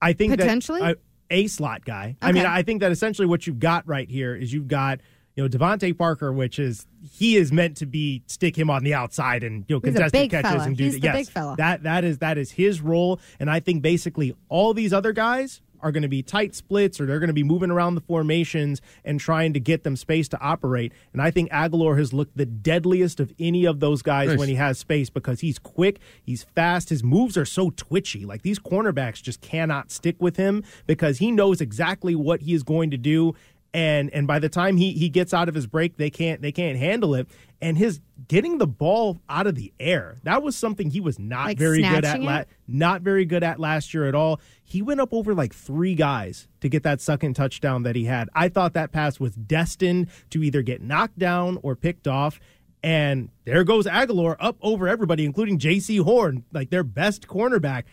I 0.02 0.12
think 0.12 0.38
potentially 0.38 0.82
that, 0.82 0.98
uh, 0.98 1.00
a 1.30 1.48
slot 1.48 1.86
guy. 1.86 2.18
Okay. 2.22 2.30
I 2.30 2.34
mean, 2.34 2.46
I 2.46 2.64
think 2.64 2.82
that 2.82 2.92
essentially 2.92 3.28
what 3.28 3.48
you've 3.48 3.60
got 3.60 3.88
right 3.88 4.10
here 4.10 4.36
is 4.36 4.52
you've 4.52 4.68
got 4.68 5.00
you 5.40 5.48
know 5.48 5.58
DeVante 5.58 5.98
Parker, 5.98 6.34
which 6.34 6.60
is 6.60 6.86
he 7.14 7.38
is 7.38 7.50
meant 7.52 7.78
to 7.78 7.86
be 7.86 8.24
stick 8.28 8.58
him 8.58 8.70
on 8.70 8.84
the 8.84 8.94
outside 8.94 9.42
and 9.42 9.64
you 9.70 9.78
know 9.78 9.80
contested 9.80 10.30
catches 10.30 10.52
fella. 10.52 10.64
and 10.64 10.76
do 10.76 10.84
He's 10.84 10.94
that. 10.96 11.02
The 11.02 11.08
yes, 11.08 11.16
big 11.16 11.30
fella. 11.30 11.56
that 11.58 11.84
that 11.84 12.04
is 12.04 12.18
that 12.18 12.38
is 12.38 12.52
his 12.52 12.82
role, 12.82 13.22
and 13.40 13.50
I 13.50 13.62
think 13.62 13.82
basically 13.82 14.36
all 14.50 14.74
these 14.74 14.92
other 14.92 15.14
guys 15.14 15.62
are 15.82 15.94
going 15.94 16.04
to 16.04 16.10
be 16.10 16.22
tight 16.22 16.54
splits 16.54 17.00
or 17.00 17.06
they're 17.06 17.20
going 17.20 17.30
to 17.30 17.34
be 17.34 17.44
moving 17.44 17.72
around 17.72 17.96
the 17.96 18.02
formations 18.02 18.82
and 19.06 19.18
trying 19.18 19.54
to 19.54 19.62
get 19.62 19.84
them 19.84 19.96
space 19.96 20.28
to 20.28 20.38
operate. 20.42 20.92
And 21.14 21.22
I 21.22 21.32
think 21.32 21.50
Agholor 21.52 21.98
has 21.98 22.12
looked 22.12 22.36
the 22.36 22.46
deadliest 22.46 23.22
of 23.22 23.34
any 23.40 23.64
of 23.64 23.80
those 23.80 24.02
guys 24.02 24.28
nice. 24.28 24.40
when 24.40 24.50
he 24.50 24.56
has 24.56 24.78
space 24.78 25.10
because 25.10 25.40
he's 25.40 25.58
quick, 25.58 26.00
he's 26.22 26.44
fast, 26.44 26.90
his 26.90 27.02
moves 27.02 27.38
are 27.38 27.46
so 27.46 27.70
twitchy. 27.70 28.26
Like 28.26 28.42
these 28.42 28.60
cornerbacks 28.60 29.22
just 29.22 29.40
cannot 29.40 29.90
stick 29.90 30.18
with 30.20 30.36
him 30.36 30.66
because 30.86 31.20
he 31.20 31.32
knows 31.32 31.62
exactly 31.62 32.14
what 32.14 32.42
he 32.42 32.54
is 32.54 32.64
going 32.64 32.92
to 32.92 32.98
do 32.98 33.34
and 33.74 34.10
and 34.14 34.28
by 34.28 34.40
the 34.40 34.50
time 34.50 34.78
he 34.78 34.94
he 34.94 35.10
gets 35.10 35.34
out 35.34 35.48
of 35.48 35.56
his 35.56 35.68
break 35.68 35.98
they 35.98 36.10
can't 36.10 36.42
they 36.42 36.52
can't 36.52 36.78
handle 36.78 37.16
it. 37.16 37.28
And 37.62 37.78
his 37.78 38.00
getting 38.28 38.58
the 38.58 38.68
ball 38.68 39.20
out 39.28 39.46
of 39.46 39.56
the 39.56 39.74
air 39.80 40.18
that 40.24 40.42
was 40.42 40.56
something 40.56 40.90
he 40.90 41.02
was 41.02 41.20
not 41.20 41.46
like 41.48 41.58
very 41.58 41.82
good 41.82 42.06
at 42.06 42.22
la- 42.22 42.44
not 42.68 43.02
very 43.02 43.26
good 43.26 43.44
at 43.44 43.60
last 43.60 43.94
year 43.94 44.08
at 44.08 44.16
all. 44.16 44.40
He 44.64 44.82
went 44.82 45.02
up 45.02 45.14
over 45.14 45.34
like 45.34 45.54
three 45.54 45.96
guys 45.96 46.48
to 46.62 46.70
get 46.70 46.84
that 46.84 47.02
second 47.02 47.34
touchdown 47.36 47.84
that 47.84 47.96
he 47.96 48.06
had. 48.06 48.30
I 48.34 48.50
thought 48.50 48.74
that 48.74 48.92
pass 48.92 49.20
was 49.20 49.34
destined 49.36 50.08
to 50.32 50.44
either 50.44 50.62
get 50.62 50.82
knocked 50.82 51.20
down 51.20 51.60
or 51.62 51.76
picked 51.76 52.08
off. 52.08 52.40
And 52.82 53.30
there 53.44 53.66
goes 53.66 53.86
Agholor 53.88 54.38
up 54.40 54.58
over 54.62 54.88
everybody 54.88 55.26
including 55.26 55.60
Jaycee 55.60 56.02
Horn 56.02 56.46
like 56.54 56.70
their 56.70 56.84
best 56.84 57.28
cornerback 57.28 57.84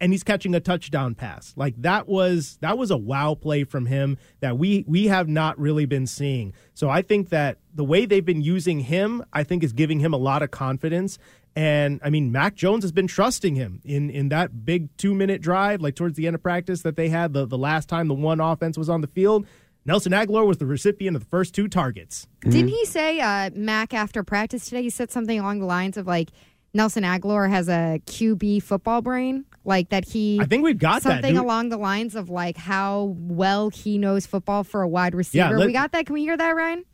and 0.00 0.12
he's 0.12 0.22
catching 0.22 0.54
a 0.54 0.60
touchdown 0.60 1.14
pass. 1.14 1.52
Like 1.56 1.74
that 1.82 2.08
was 2.08 2.58
that 2.60 2.78
was 2.78 2.90
a 2.90 2.96
wow 2.96 3.34
play 3.34 3.64
from 3.64 3.86
him 3.86 4.18
that 4.40 4.58
we 4.58 4.84
we 4.86 5.06
have 5.06 5.28
not 5.28 5.58
really 5.58 5.86
been 5.86 6.06
seeing. 6.06 6.52
So 6.74 6.88
I 6.88 7.02
think 7.02 7.30
that 7.30 7.58
the 7.74 7.84
way 7.84 8.06
they've 8.06 8.24
been 8.24 8.42
using 8.42 8.80
him, 8.80 9.24
I 9.32 9.44
think 9.44 9.62
is 9.62 9.72
giving 9.72 10.00
him 10.00 10.12
a 10.12 10.18
lot 10.18 10.42
of 10.42 10.50
confidence. 10.50 11.18
And 11.54 12.00
I 12.04 12.10
mean, 12.10 12.32
Mac 12.32 12.54
Jones 12.54 12.84
has 12.84 12.92
been 12.92 13.06
trusting 13.06 13.54
him 13.54 13.80
in 13.84 14.10
in 14.10 14.28
that 14.28 14.64
big 14.64 14.94
two 14.98 15.14
minute 15.14 15.40
drive, 15.40 15.80
like 15.80 15.94
towards 15.94 16.16
the 16.16 16.26
end 16.26 16.34
of 16.34 16.42
practice 16.42 16.82
that 16.82 16.96
they 16.96 17.08
had 17.08 17.32
the 17.32 17.46
the 17.46 17.58
last 17.58 17.88
time 17.88 18.08
the 18.08 18.14
one 18.14 18.40
offense 18.40 18.76
was 18.76 18.88
on 18.88 19.00
the 19.00 19.08
field. 19.08 19.46
Nelson 19.86 20.10
Agholor 20.10 20.44
was 20.44 20.58
the 20.58 20.66
recipient 20.66 21.14
of 21.14 21.22
the 21.22 21.28
first 21.28 21.54
two 21.54 21.68
targets. 21.68 22.26
Didn't 22.40 22.68
he 22.68 22.84
say 22.86 23.20
uh, 23.20 23.50
Mac 23.54 23.94
after 23.94 24.24
practice 24.24 24.64
today? 24.64 24.82
He 24.82 24.90
said 24.90 25.12
something 25.12 25.38
along 25.38 25.60
the 25.60 25.66
lines 25.66 25.96
of 25.96 26.08
like 26.08 26.30
Nelson 26.76 27.02
Agholor 27.02 27.50
has 27.50 27.68
a 27.68 28.00
QB 28.06 28.62
football 28.62 29.02
brain, 29.02 29.44
like 29.64 29.88
that 29.88 30.04
he. 30.04 30.38
I 30.40 30.44
think 30.44 30.62
we've 30.62 30.78
got 30.78 31.02
something 31.02 31.34
Do- 31.34 31.42
along 31.42 31.70
the 31.70 31.78
lines 31.78 32.14
of 32.14 32.30
like 32.30 32.56
how 32.56 33.16
well 33.18 33.70
he 33.70 33.98
knows 33.98 34.26
football 34.26 34.62
for 34.62 34.82
a 34.82 34.88
wide 34.88 35.14
receiver. 35.14 35.58
let- 35.58 35.66
we 35.66 35.72
got 35.72 35.92
that. 35.92 36.06
Can 36.06 36.12
we 36.14 36.20
hear 36.22 36.36
that, 36.36 36.50
Ryan? 36.50 36.84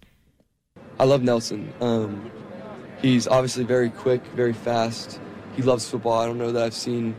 I 0.99 1.05
love 1.05 1.23
Nelson. 1.23 1.73
Um, 1.81 2.31
he's 3.03 3.27
obviously 3.27 3.65
very 3.65 3.91
quick, 3.91 4.25
very 4.37 4.53
fast. 4.53 5.21
He 5.57 5.63
loves 5.63 5.89
football. 5.89 6.19
I 6.21 6.27
don't 6.27 6.39
know 6.39 6.53
that 6.53 6.63
I've 6.63 6.75
seen 6.75 7.17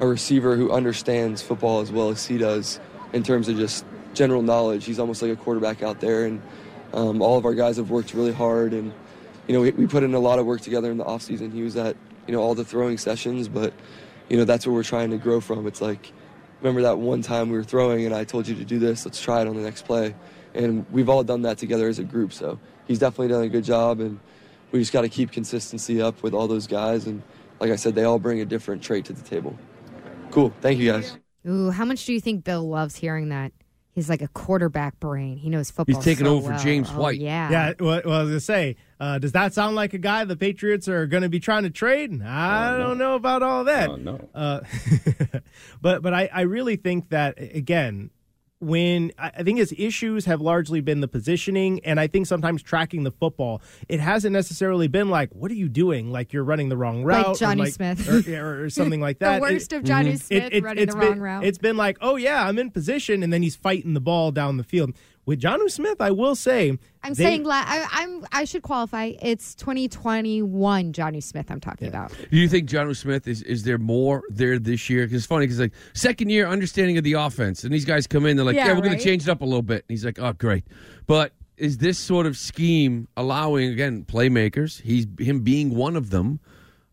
a 0.00 0.06
receiver 0.06 0.56
who 0.56 0.70
understands 0.70 1.40
football 1.40 1.80
as 1.80 1.92
well 1.92 2.10
as 2.10 2.26
he 2.26 2.36
does 2.38 2.80
in 3.12 3.22
terms 3.22 3.48
of 3.48 3.56
just 3.56 3.84
general 4.14 4.42
knowledge. 4.42 4.84
He's 4.84 4.98
almost 4.98 5.22
like 5.22 5.30
a 5.30 5.36
quarterback 5.36 5.82
out 5.82 6.00
there, 6.00 6.24
and 6.24 6.42
um, 6.92 7.22
all 7.22 7.38
of 7.38 7.44
our 7.44 7.54
guys 7.54 7.76
have 7.76 7.90
worked 7.90 8.14
really 8.14 8.32
hard. 8.32 8.72
And 8.72 8.92
you 9.50 9.56
know, 9.56 9.62
we, 9.62 9.72
we 9.72 9.86
put 9.88 10.04
in 10.04 10.14
a 10.14 10.18
lot 10.20 10.38
of 10.38 10.46
work 10.46 10.60
together 10.60 10.92
in 10.92 10.96
the 10.96 11.04
offseason. 11.04 11.52
He 11.52 11.62
was 11.62 11.76
at 11.76 11.96
you 12.28 12.32
know 12.32 12.40
all 12.40 12.54
the 12.54 12.64
throwing 12.64 12.98
sessions, 12.98 13.48
but 13.48 13.74
you 14.28 14.36
know 14.36 14.44
that's 14.44 14.64
what 14.64 14.74
we're 14.74 14.84
trying 14.84 15.10
to 15.10 15.18
grow 15.18 15.40
from. 15.40 15.66
It's 15.66 15.80
like 15.80 16.12
remember 16.60 16.82
that 16.82 16.98
one 16.98 17.20
time 17.20 17.50
we 17.50 17.56
were 17.56 17.64
throwing 17.64 18.06
and 18.06 18.14
I 18.14 18.22
told 18.22 18.46
you 18.46 18.54
to 18.54 18.64
do 18.64 18.78
this. 18.78 19.04
Let's 19.04 19.20
try 19.20 19.40
it 19.40 19.48
on 19.48 19.56
the 19.56 19.62
next 19.62 19.86
play, 19.86 20.14
and 20.54 20.86
we've 20.92 21.08
all 21.08 21.24
done 21.24 21.42
that 21.42 21.58
together 21.58 21.88
as 21.88 21.98
a 21.98 22.04
group. 22.04 22.32
So 22.32 22.60
he's 22.86 23.00
definitely 23.00 23.26
done 23.26 23.42
a 23.42 23.48
good 23.48 23.64
job, 23.64 23.98
and 23.98 24.20
we 24.70 24.78
just 24.78 24.92
got 24.92 25.00
to 25.00 25.08
keep 25.08 25.32
consistency 25.32 26.00
up 26.00 26.22
with 26.22 26.32
all 26.32 26.46
those 26.46 26.68
guys. 26.68 27.08
And 27.08 27.20
like 27.58 27.72
I 27.72 27.76
said, 27.76 27.96
they 27.96 28.04
all 28.04 28.20
bring 28.20 28.40
a 28.40 28.44
different 28.44 28.84
trait 28.84 29.04
to 29.06 29.12
the 29.12 29.28
table. 29.28 29.58
Cool. 30.30 30.54
Thank 30.60 30.78
you 30.78 30.92
guys. 30.92 31.18
Ooh, 31.44 31.70
how 31.70 31.84
much 31.84 32.04
do 32.04 32.12
you 32.12 32.20
think 32.20 32.44
Bill 32.44 32.68
loves 32.68 32.94
hearing 32.94 33.30
that? 33.30 33.50
He's 33.92 34.08
like 34.08 34.22
a 34.22 34.28
quarterback 34.28 35.00
brain. 35.00 35.36
He 35.36 35.50
knows 35.50 35.70
football. 35.70 35.96
He's 35.96 36.04
taking 36.04 36.26
so 36.26 36.36
over 36.36 36.46
for 36.46 36.52
well. 36.52 36.62
James 36.62 36.88
Oh, 36.94 37.00
White. 37.00 37.20
Yeah. 37.20 37.50
Yeah, 37.50 37.72
well, 37.80 38.00
well, 38.04 38.20
I 38.20 38.22
was 38.22 38.30
gonna 38.30 38.40
say, 38.40 38.76
uh, 39.00 39.18
does 39.18 39.32
that 39.32 39.52
sound 39.52 39.74
like 39.74 39.94
a 39.94 39.98
guy 39.98 40.24
the 40.24 40.36
Patriots 40.36 40.86
are 40.88 41.06
going 41.06 41.22
to 41.24 41.28
be 41.28 41.40
trying 41.40 41.64
to 41.64 41.70
trade? 41.70 42.22
I 42.22 42.76
don't 42.78 42.98
know 42.98 43.14
about 43.16 43.42
all 43.42 43.64
that. 43.64 43.88
Oh, 43.90 43.96
no. 43.96 44.28
Uh, 44.34 44.60
but 45.82 46.02
but 46.02 46.14
I, 46.14 46.28
I 46.32 46.42
really 46.42 46.76
think 46.76 47.08
that 47.10 47.34
again, 47.38 48.10
when 48.60 49.10
I 49.18 49.42
think 49.42 49.58
his 49.58 49.74
issues 49.76 50.26
have 50.26 50.40
largely 50.40 50.80
been 50.82 51.00
the 51.00 51.08
positioning, 51.08 51.80
and 51.84 51.98
I 51.98 52.06
think 52.06 52.26
sometimes 52.26 52.62
tracking 52.62 53.04
the 53.04 53.10
football, 53.10 53.62
it 53.88 54.00
hasn't 54.00 54.34
necessarily 54.34 54.86
been 54.86 55.08
like, 55.08 55.30
"What 55.34 55.50
are 55.50 55.54
you 55.54 55.68
doing? 55.68 56.12
Like 56.12 56.32
you're 56.34 56.44
running 56.44 56.68
the 56.68 56.76
wrong 56.76 57.02
Like 57.02 57.24
route, 57.26 57.42
or 57.42 57.46
Jonnu 57.46 57.72
Smith. 57.72 58.08
or, 58.28 58.36
or, 58.36 58.64
or 58.64 58.70
something 58.78 59.00
like 59.00 59.18
that." 59.20 59.36
the 59.36 59.40
worst 59.40 59.72
It- 59.72 59.76
of 59.76 59.84
Johnny 59.84 60.10
Mm-hmm. 60.10 60.16
Smith 60.18 60.42
it- 60.44 60.52
it- 60.52 60.62
running 60.62 60.86
the 60.86 60.94
been, 60.96 61.08
wrong 61.08 61.20
route. 61.20 61.44
It's 61.44 61.58
been 61.58 61.76
like, 61.78 61.96
oh 62.02 62.16
yeah, 62.16 62.46
I'm 62.46 62.58
in 62.58 62.70
position, 62.70 63.22
and 63.22 63.32
then 63.32 63.42
he's 63.42 63.56
fighting 63.56 63.94
the 63.94 64.00
ball 64.00 64.30
down 64.30 64.58
the 64.58 64.64
field. 64.64 64.92
With 65.26 65.40
Jonnu 65.40 65.70
Smith, 65.70 66.00
I 66.00 66.10
will 66.10 66.34
say, 66.34 66.70
I'm 67.02 67.14
they- 67.14 67.22
saying 67.22 67.44
la- 67.44 67.62
I, 67.64 67.86
I'm. 67.92 68.26
I 68.32 68.44
should 68.44 68.62
qualify. 68.62 69.12
It's 69.20 69.54
2021 69.54 70.92
Jonnu 70.92 71.22
Smith. 71.22 71.50
I'm 71.50 71.60
talking 71.60 71.88
about. 71.88 72.12
Do 72.30 72.36
you 72.36 72.48
think 72.48 72.68
John 72.68 72.92
Smith 72.94 73.28
is 73.28 73.42
is 73.42 73.62
there 73.64 73.78
more 73.78 74.22
there 74.30 74.58
this 74.58 74.88
year? 74.90 75.04
Because 75.04 75.18
it's 75.18 75.26
funny 75.26 75.46
because 75.46 75.60
like 75.60 75.72
second 75.92 76.30
year 76.30 76.46
understanding 76.48 76.98
of 76.98 77.04
the 77.04 77.12
offense, 77.14 77.64
and 77.64 77.72
these 77.72 77.84
guys 77.84 78.06
come 78.06 78.26
in, 78.26 78.36
they're 78.36 78.46
like, 78.46 78.56
yeah, 78.56 78.68
Yeah, 78.68 78.74
we're 78.74 78.82
going 78.82 78.96
to 78.98 79.04
change 79.04 79.24
it 79.24 79.28
up 79.28 79.40
a 79.42 79.44
little 79.44 79.62
bit. 79.62 79.84
And 79.88 79.90
he's 79.90 80.04
like, 80.04 80.18
oh, 80.18 80.32
great. 80.32 80.64
But 81.06 81.32
is 81.56 81.78
this 81.78 81.98
sort 81.98 82.26
of 82.26 82.36
scheme 82.36 83.06
allowing 83.16 83.70
again 83.70 84.04
playmakers? 84.04 84.80
He's 84.80 85.06
him 85.18 85.40
being 85.40 85.74
one 85.74 85.96
of 85.96 86.10
them. 86.10 86.40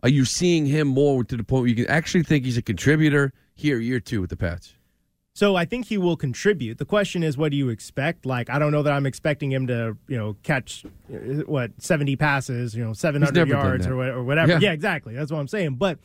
Are 0.03 0.09
you 0.09 0.25
seeing 0.25 0.65
him 0.65 0.87
more 0.89 1.23
to 1.23 1.37
the 1.37 1.43
point 1.43 1.61
where 1.61 1.69
you 1.69 1.75
can 1.75 1.87
actually 1.87 2.23
think 2.23 2.45
he's 2.45 2.57
a 2.57 2.61
contributor 2.61 3.33
here, 3.55 3.79
year 3.79 3.99
two 3.99 4.21
with 4.21 4.29
the 4.29 4.37
Pats? 4.37 4.73
So 5.37 5.55
I 5.55 5.65
think 5.65 5.85
he 5.85 5.99
will 5.99 6.17
contribute. 6.17 6.79
The 6.79 6.85
question 6.85 7.21
is, 7.21 7.37
what 7.37 7.51
do 7.51 7.57
you 7.57 7.69
expect? 7.69 8.25
Like, 8.25 8.49
I 8.49 8.57
don't 8.57 8.71
know 8.71 8.81
that 8.81 8.91
I'm 8.91 9.05
expecting 9.05 9.51
him 9.51 9.67
to, 9.67 9.95
you 10.07 10.17
know, 10.17 10.35
catch 10.41 10.83
uh, 11.13 11.43
what 11.45 11.69
70 11.77 12.15
passes, 12.15 12.73
you 12.73 12.83
know, 12.83 12.93
700 12.93 13.47
yards 13.47 13.85
or, 13.85 14.01
or 14.01 14.23
whatever. 14.23 14.53
Yeah. 14.53 14.59
Yeah. 14.59 14.71
exactly. 14.71 15.13
That's 15.13 15.31
what 15.31 15.37
I'm 15.37 15.47
saying. 15.47 15.75
But 15.75 15.99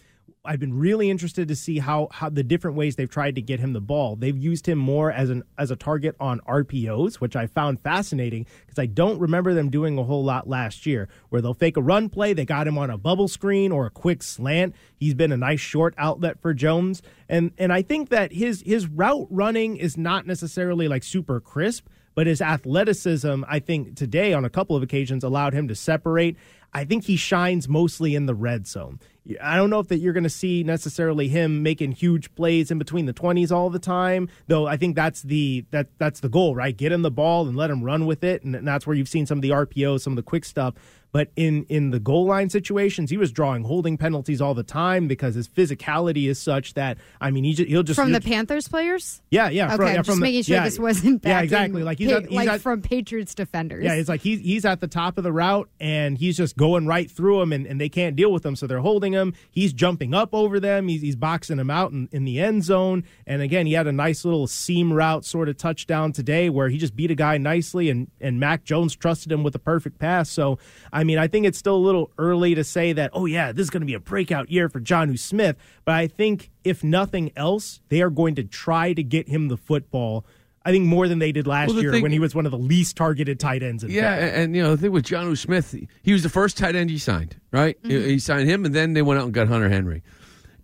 I've 0.45 0.59
been 0.59 0.77
really 0.77 1.09
interested 1.09 1.47
to 1.47 1.55
see 1.55 1.79
how 1.79 2.09
how 2.11 2.29
the 2.29 2.43
different 2.43 2.77
ways 2.77 2.97
they've 2.97 3.09
tried 3.09 3.37
to 3.37 3.43
get 3.43 3.61
him 3.61 3.75
the 3.75 3.81
ball. 3.81 4.17
They've 4.17 4.37
used 4.37 4.67
him 4.67 4.77
more 4.77 5.13
as 5.13 5.31
an 5.31 5.45
as 5.57 5.71
a 5.71 5.77
target 5.77 6.17
on 6.19 6.41
RPOs, 6.41 7.17
which 7.17 7.37
I 7.37 7.47
found 7.47 7.81
fascinating 7.81 8.47
because 8.67 8.79
I 8.79 8.87
don't 8.87 9.21
remember 9.21 9.55
them 9.55 9.71
doing 9.71 9.97
a 9.97 10.03
whole 10.03 10.25
lot 10.25 10.49
last 10.49 10.85
year. 10.85 11.09
Where 11.29 11.41
they'll 11.41 11.55
fake 11.55 11.77
a 11.77 11.83
run 11.83 12.09
play, 12.09 12.33
they 12.33 12.45
got 12.45 12.67
him 12.67 12.77
on 12.77 12.91
a 12.91 12.99
bubble 12.99 13.29
screen 13.29 13.71
or 13.71 13.87
a 13.87 13.91
quick 13.91 14.21
slant. 14.21 14.75
He's 14.97 15.15
been 15.15 15.31
a 15.31 15.37
nice 15.37 15.61
short 15.61 15.95
outlet 15.97 16.41
for 16.41 16.53
Jones, 16.53 17.03
and 17.29 17.53
and 17.57 17.73
I 17.73 17.83
think 17.83 18.09
that 18.09 18.33
his 18.33 18.65
his 18.67 18.89
route 18.89 19.29
running 19.31 19.77
is 19.77 19.97
not 19.97 20.27
necessarily 20.27 20.89
like 20.89 21.05
super 21.05 21.39
crisp, 21.39 21.87
but 22.17 22.27
his 22.27 22.43
athleticism, 22.43 23.45
I 23.47 23.61
think 23.61 23.95
today 23.95 24.33
on 24.33 24.45
a 24.45 24.51
couple 24.51 24.75
of 24.75 24.83
occasions 24.83 25.23
allowed 25.23 25.55
him 25.55 25.69
to 25.69 25.77
separate. 25.77 26.37
I 26.75 26.85
think 26.85 27.05
he 27.05 27.17
shines 27.17 27.69
mostly 27.69 28.15
in 28.15 28.27
the 28.27 28.35
red 28.35 28.67
zone. 28.67 28.99
I 29.41 29.57
don't 29.57 29.71
know 29.71 29.79
if 29.79 29.89
that 29.89 29.99
you're 29.99 30.13
going 30.13 30.25
to 30.25 30.29
see 30.31 30.65
necessarily 30.65 31.29
him 31.29 31.63
making 31.63 31.93
huge 31.93 32.35
plays 32.35 32.71
in 32.71 32.79
between 32.79 33.07
the 33.07 33.13
20s 33.15 33.53
all 33.53 33.71
the 33.71 33.79
time, 33.79 34.29
though 34.49 34.67
I 34.67 34.77
think 34.77 34.97
that's 34.97 35.23
the 35.23 35.65
that 35.71 35.89
that's 35.99 36.21
the 36.21 36.29
goal, 36.29 36.55
right? 36.57 36.77
Get 36.77 36.91
him 36.93 37.03
the 37.03 37.11
ball 37.11 37.47
and 37.47 37.57
let 37.57 37.71
him 37.71 37.83
run 37.85 38.07
with 38.07 38.25
it, 38.25 38.43
and 38.43 38.67
that's 38.67 38.87
where 38.87 38.97
you've 38.97 39.09
seen 39.09 39.27
some 39.27 39.39
of 39.39 39.43
the 39.43 39.51
RPOs, 39.51 40.01
some 40.01 40.13
of 40.15 40.17
the 40.17 40.23
quick 40.25 40.45
stuff. 40.45 40.75
But 41.13 41.29
in 41.37 41.65
in 41.65 41.91
the 41.91 42.01
goal 42.01 42.25
line 42.25 42.49
situations, 42.49 43.11
he 43.11 43.19
was 43.19 43.31
drawing 43.31 43.65
holding 43.65 43.99
penalties 43.99 44.41
all 44.41 44.55
the 44.55 44.63
time 44.63 45.09
because 45.09 45.35
his 45.35 45.47
physicality 45.47 46.27
is 46.27 46.39
such 46.41 46.73
that 46.73 46.97
I 47.21 47.31
mean, 47.31 47.45
he 47.45 47.53
just, 47.53 47.69
he'll 47.69 47.83
just 47.83 48.01
From 48.01 48.13
the 48.13 48.21
Panthers 48.23 48.67
players. 48.67 49.21
yeah, 49.31 49.51
yeah, 49.51 49.67
Okay, 49.67 49.77
from, 49.77 49.87
yeah, 49.89 49.93
from 49.97 50.03
just 50.05 50.17
the- 50.17 50.23
making 50.23 50.43
sure 50.45 50.57
yeah, 50.57 50.65
this 50.65 50.79
wasn't 50.79 51.23
yeah, 51.23 51.43
exactly. 51.43 51.83
Like 51.83 51.99
he's 51.99 52.11
pa- 52.11 52.17
at, 52.17 52.23
he's 52.29 52.33
like 52.37 52.49
at, 52.49 52.61
from 52.63 52.81
Patriots 52.81 53.35
defenders. 53.35 53.85
yeah, 53.85 53.93
it's 53.93 54.09
like 54.09 54.23
he's 54.23 54.41
he's 54.41 54.65
at 54.65 54.81
the 54.81 54.89
top 54.89 55.19
of 55.19 55.25
the 55.25 55.33
route 55.35 55.69
and 55.79 56.17
he's 56.17 56.35
just 56.39 56.57
going 56.57 56.87
right 56.87 57.11
through 57.11 57.41
them 57.41 57.53
and, 57.53 57.67
and 57.67 57.79
they 57.79 57.91
can't 57.91 58.17
deal 58.17 58.33
with 58.33 58.45
him, 58.47 58.57
so 58.57 58.67
they're 58.67 58.81
holding 58.81 59.12
him. 59.13 59.35
He's 59.51 59.73
jumping 59.73 60.15
up 60.15 60.31
over 60.33 60.59
them. 60.59 60.89
He's, 60.89 61.03
he's 61.03 61.17
boxing 61.17 61.57
them 61.57 61.71
out 61.71 61.93
in, 61.93 62.09
in 62.13 62.25
the 62.25 62.41
end 62.41 62.65
zone. 62.65 63.05
And 63.27 63.43
again, 63.43 63.67
he 63.67 63.75
had 63.75 63.87
a 63.87 63.93
nice 63.93 64.25
little 64.25 64.47
seam 64.47 64.93
route 64.93 65.25
sort 65.25 65.49
of 65.49 65.57
touchdown 65.57 66.13
today 66.13 66.51
where 66.51 66.69
he 66.69 66.79
just 66.79 66.97
beat 66.97 67.11
a 67.11 67.15
guy 67.15 67.39
nicely 67.39 67.91
and 67.91 68.11
and 68.21 68.41
Mac 68.41 68.65
Jones 68.65 68.95
trusted 68.97 69.31
him 69.31 69.43
with 69.43 69.55
a 69.55 69.59
perfect 69.59 69.99
pass. 69.99 70.31
So 70.31 70.59
I 70.93 71.05
mean, 71.05 71.19
I 71.19 71.29
think 71.29 71.47
it's 71.47 71.59
still 71.59 71.77
a 71.77 71.79
little 71.79 72.11
early 72.19 72.55
to 72.55 72.65
say 72.65 72.93
that. 72.93 73.11
Oh 73.13 73.27
yeah, 73.27 73.53
this 73.53 73.65
is 73.65 73.71
going 73.71 73.83
to 73.83 73.87
be 73.87 73.95
a 73.95 74.01
breakout 74.01 74.51
year 74.51 74.69
for 74.69 74.81
John 74.81 75.17
Smith. 75.17 75.57
But 75.85 75.95
I 75.95 76.07
think 76.07 76.51
if 76.65 76.85
nothing 76.85 77.33
else, 77.37 77.81
they 77.89 78.03
are 78.03 78.11
going 78.11 78.35
to 78.37 78.45
try 78.45 78.93
to 78.93 79.03
get 79.03 79.29
him 79.29 79.49
the 79.49 79.57
football. 79.57 80.25
I 80.65 80.71
think 80.71 80.87
more 80.87 81.09
than 81.09 81.19
they 81.19 81.33
did 81.33 81.47
last 81.47 81.69
Well, 81.69 81.77
the 81.77 81.83
year 81.83 81.93
thing- 81.93 82.03
when 82.03 82.13
he 82.13 82.19
was 82.21 82.35
one 82.35 82.47
of 82.47 82.53
the 82.53 82.59
least 82.59 82.97
targeted 82.97 83.41
tight 83.41 83.63
ends. 83.63 83.83
In 83.83 83.91
Yeah, 83.91 84.15
and, 84.15 84.37
and, 84.37 84.57
you 84.57 84.63
know 84.63 84.77
the 84.77 84.83
thing 84.83 84.93
with 84.93 85.05
John 85.05 85.35
Smith, 85.37 85.75
he 86.03 86.13
was 86.13 86.23
the 86.23 86.29
first 86.29 86.57
tight 86.57 86.77
end 86.77 86.89
he 86.91 86.99
signed, 86.99 87.41
right? 87.51 87.77
He, 87.83 87.89
mm-hmm. 87.89 88.09
he 88.09 88.19
signed 88.19 88.49
him, 88.49 88.65
and 88.65 88.75
then 88.75 88.93
they 88.93 89.03
went 89.03 89.19
out 89.21 89.25
and 89.25 89.35
got 89.35 89.49
Hunter 89.49 89.69
Henry. 89.69 90.03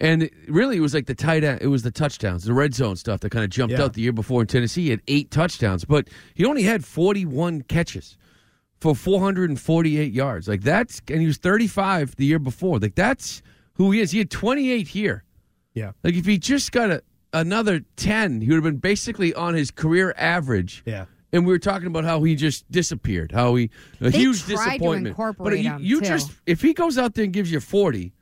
And 0.00 0.22
it, 0.22 0.32
really, 0.46 0.76
it 0.76 0.80
was 0.80 0.94
like 0.94 1.06
the 1.06 1.14
tight 1.16 1.42
end. 1.42 1.60
It 1.60 1.66
was 1.66 1.82
the 1.82 1.90
touchdowns, 1.90 2.44
the 2.44 2.52
red 2.54 2.72
zone 2.72 2.94
stuff 2.94 3.18
that 3.20 3.30
kind 3.30 3.42
of 3.44 3.50
jumped 3.50 3.72
Yeah. 3.76 3.82
out 3.82 3.94
the 3.94 4.00
year 4.02 4.12
before 4.12 4.40
in 4.42 4.46
Tennessee. 4.46 4.84
He 4.84 4.90
had 4.90 5.02
eight 5.08 5.32
touchdowns, 5.32 5.84
but 5.84 6.08
he 6.34 6.44
only 6.44 6.62
had 6.62 6.84
forty-one 6.84 7.62
catches 7.62 8.16
for 8.80 8.94
four 8.94 9.18
hundred 9.20 9.50
and 9.50 9.58
forty-eight 9.60 10.12
yards. 10.12 10.46
Like 10.46 10.62
that's, 10.62 11.02
and 11.08 11.20
he 11.20 11.26
was 11.26 11.38
thirty-five 11.38 12.14
the 12.14 12.24
year 12.26 12.38
before. 12.38 12.78
Like 12.78 12.94
that's 12.94 13.42
who 13.74 13.90
he 13.90 13.98
is. 14.00 14.12
He 14.12 14.18
had 14.18 14.30
twenty-eight 14.30 14.86
here. 14.86 15.24
yeah. 15.74 15.90
Like 16.04 16.14
if 16.14 16.26
he 16.26 16.38
just 16.38 16.70
got 16.70 16.92
a, 16.92 17.02
another 17.32 17.84
ten, 17.96 18.40
he 18.40 18.48
would 18.48 18.56
have 18.56 18.64
been 18.64 18.76
basically 18.78 19.34
on 19.34 19.54
his 19.54 19.70
career 19.70 20.14
average. 20.16 20.82
Yeah. 20.86 21.06
And 21.32 21.46
we 21.46 21.52
were 21.52 21.58
talking 21.58 21.86
about 21.88 22.04
how 22.04 22.22
he 22.22 22.34
just 22.34 22.70
disappeared, 22.70 23.32
how 23.32 23.54
he 23.56 23.70
a 24.00 24.08
They 24.10 24.18
huge 24.18 24.44
tried 24.44 24.54
to 24.54 24.56
disappointment. 24.56 25.06
incorporate 25.08 25.50
but 25.52 25.58
you, 25.58 25.70
him, 25.70 25.78
you 25.82 26.00
too. 26.00 26.06
just 26.06 26.32
if 26.46 26.62
he 26.62 26.72
goes 26.72 26.96
out 26.96 27.14
there 27.14 27.24
and 27.24 27.32
gives 27.32 27.52
you 27.52 27.60
forty, 27.60 28.14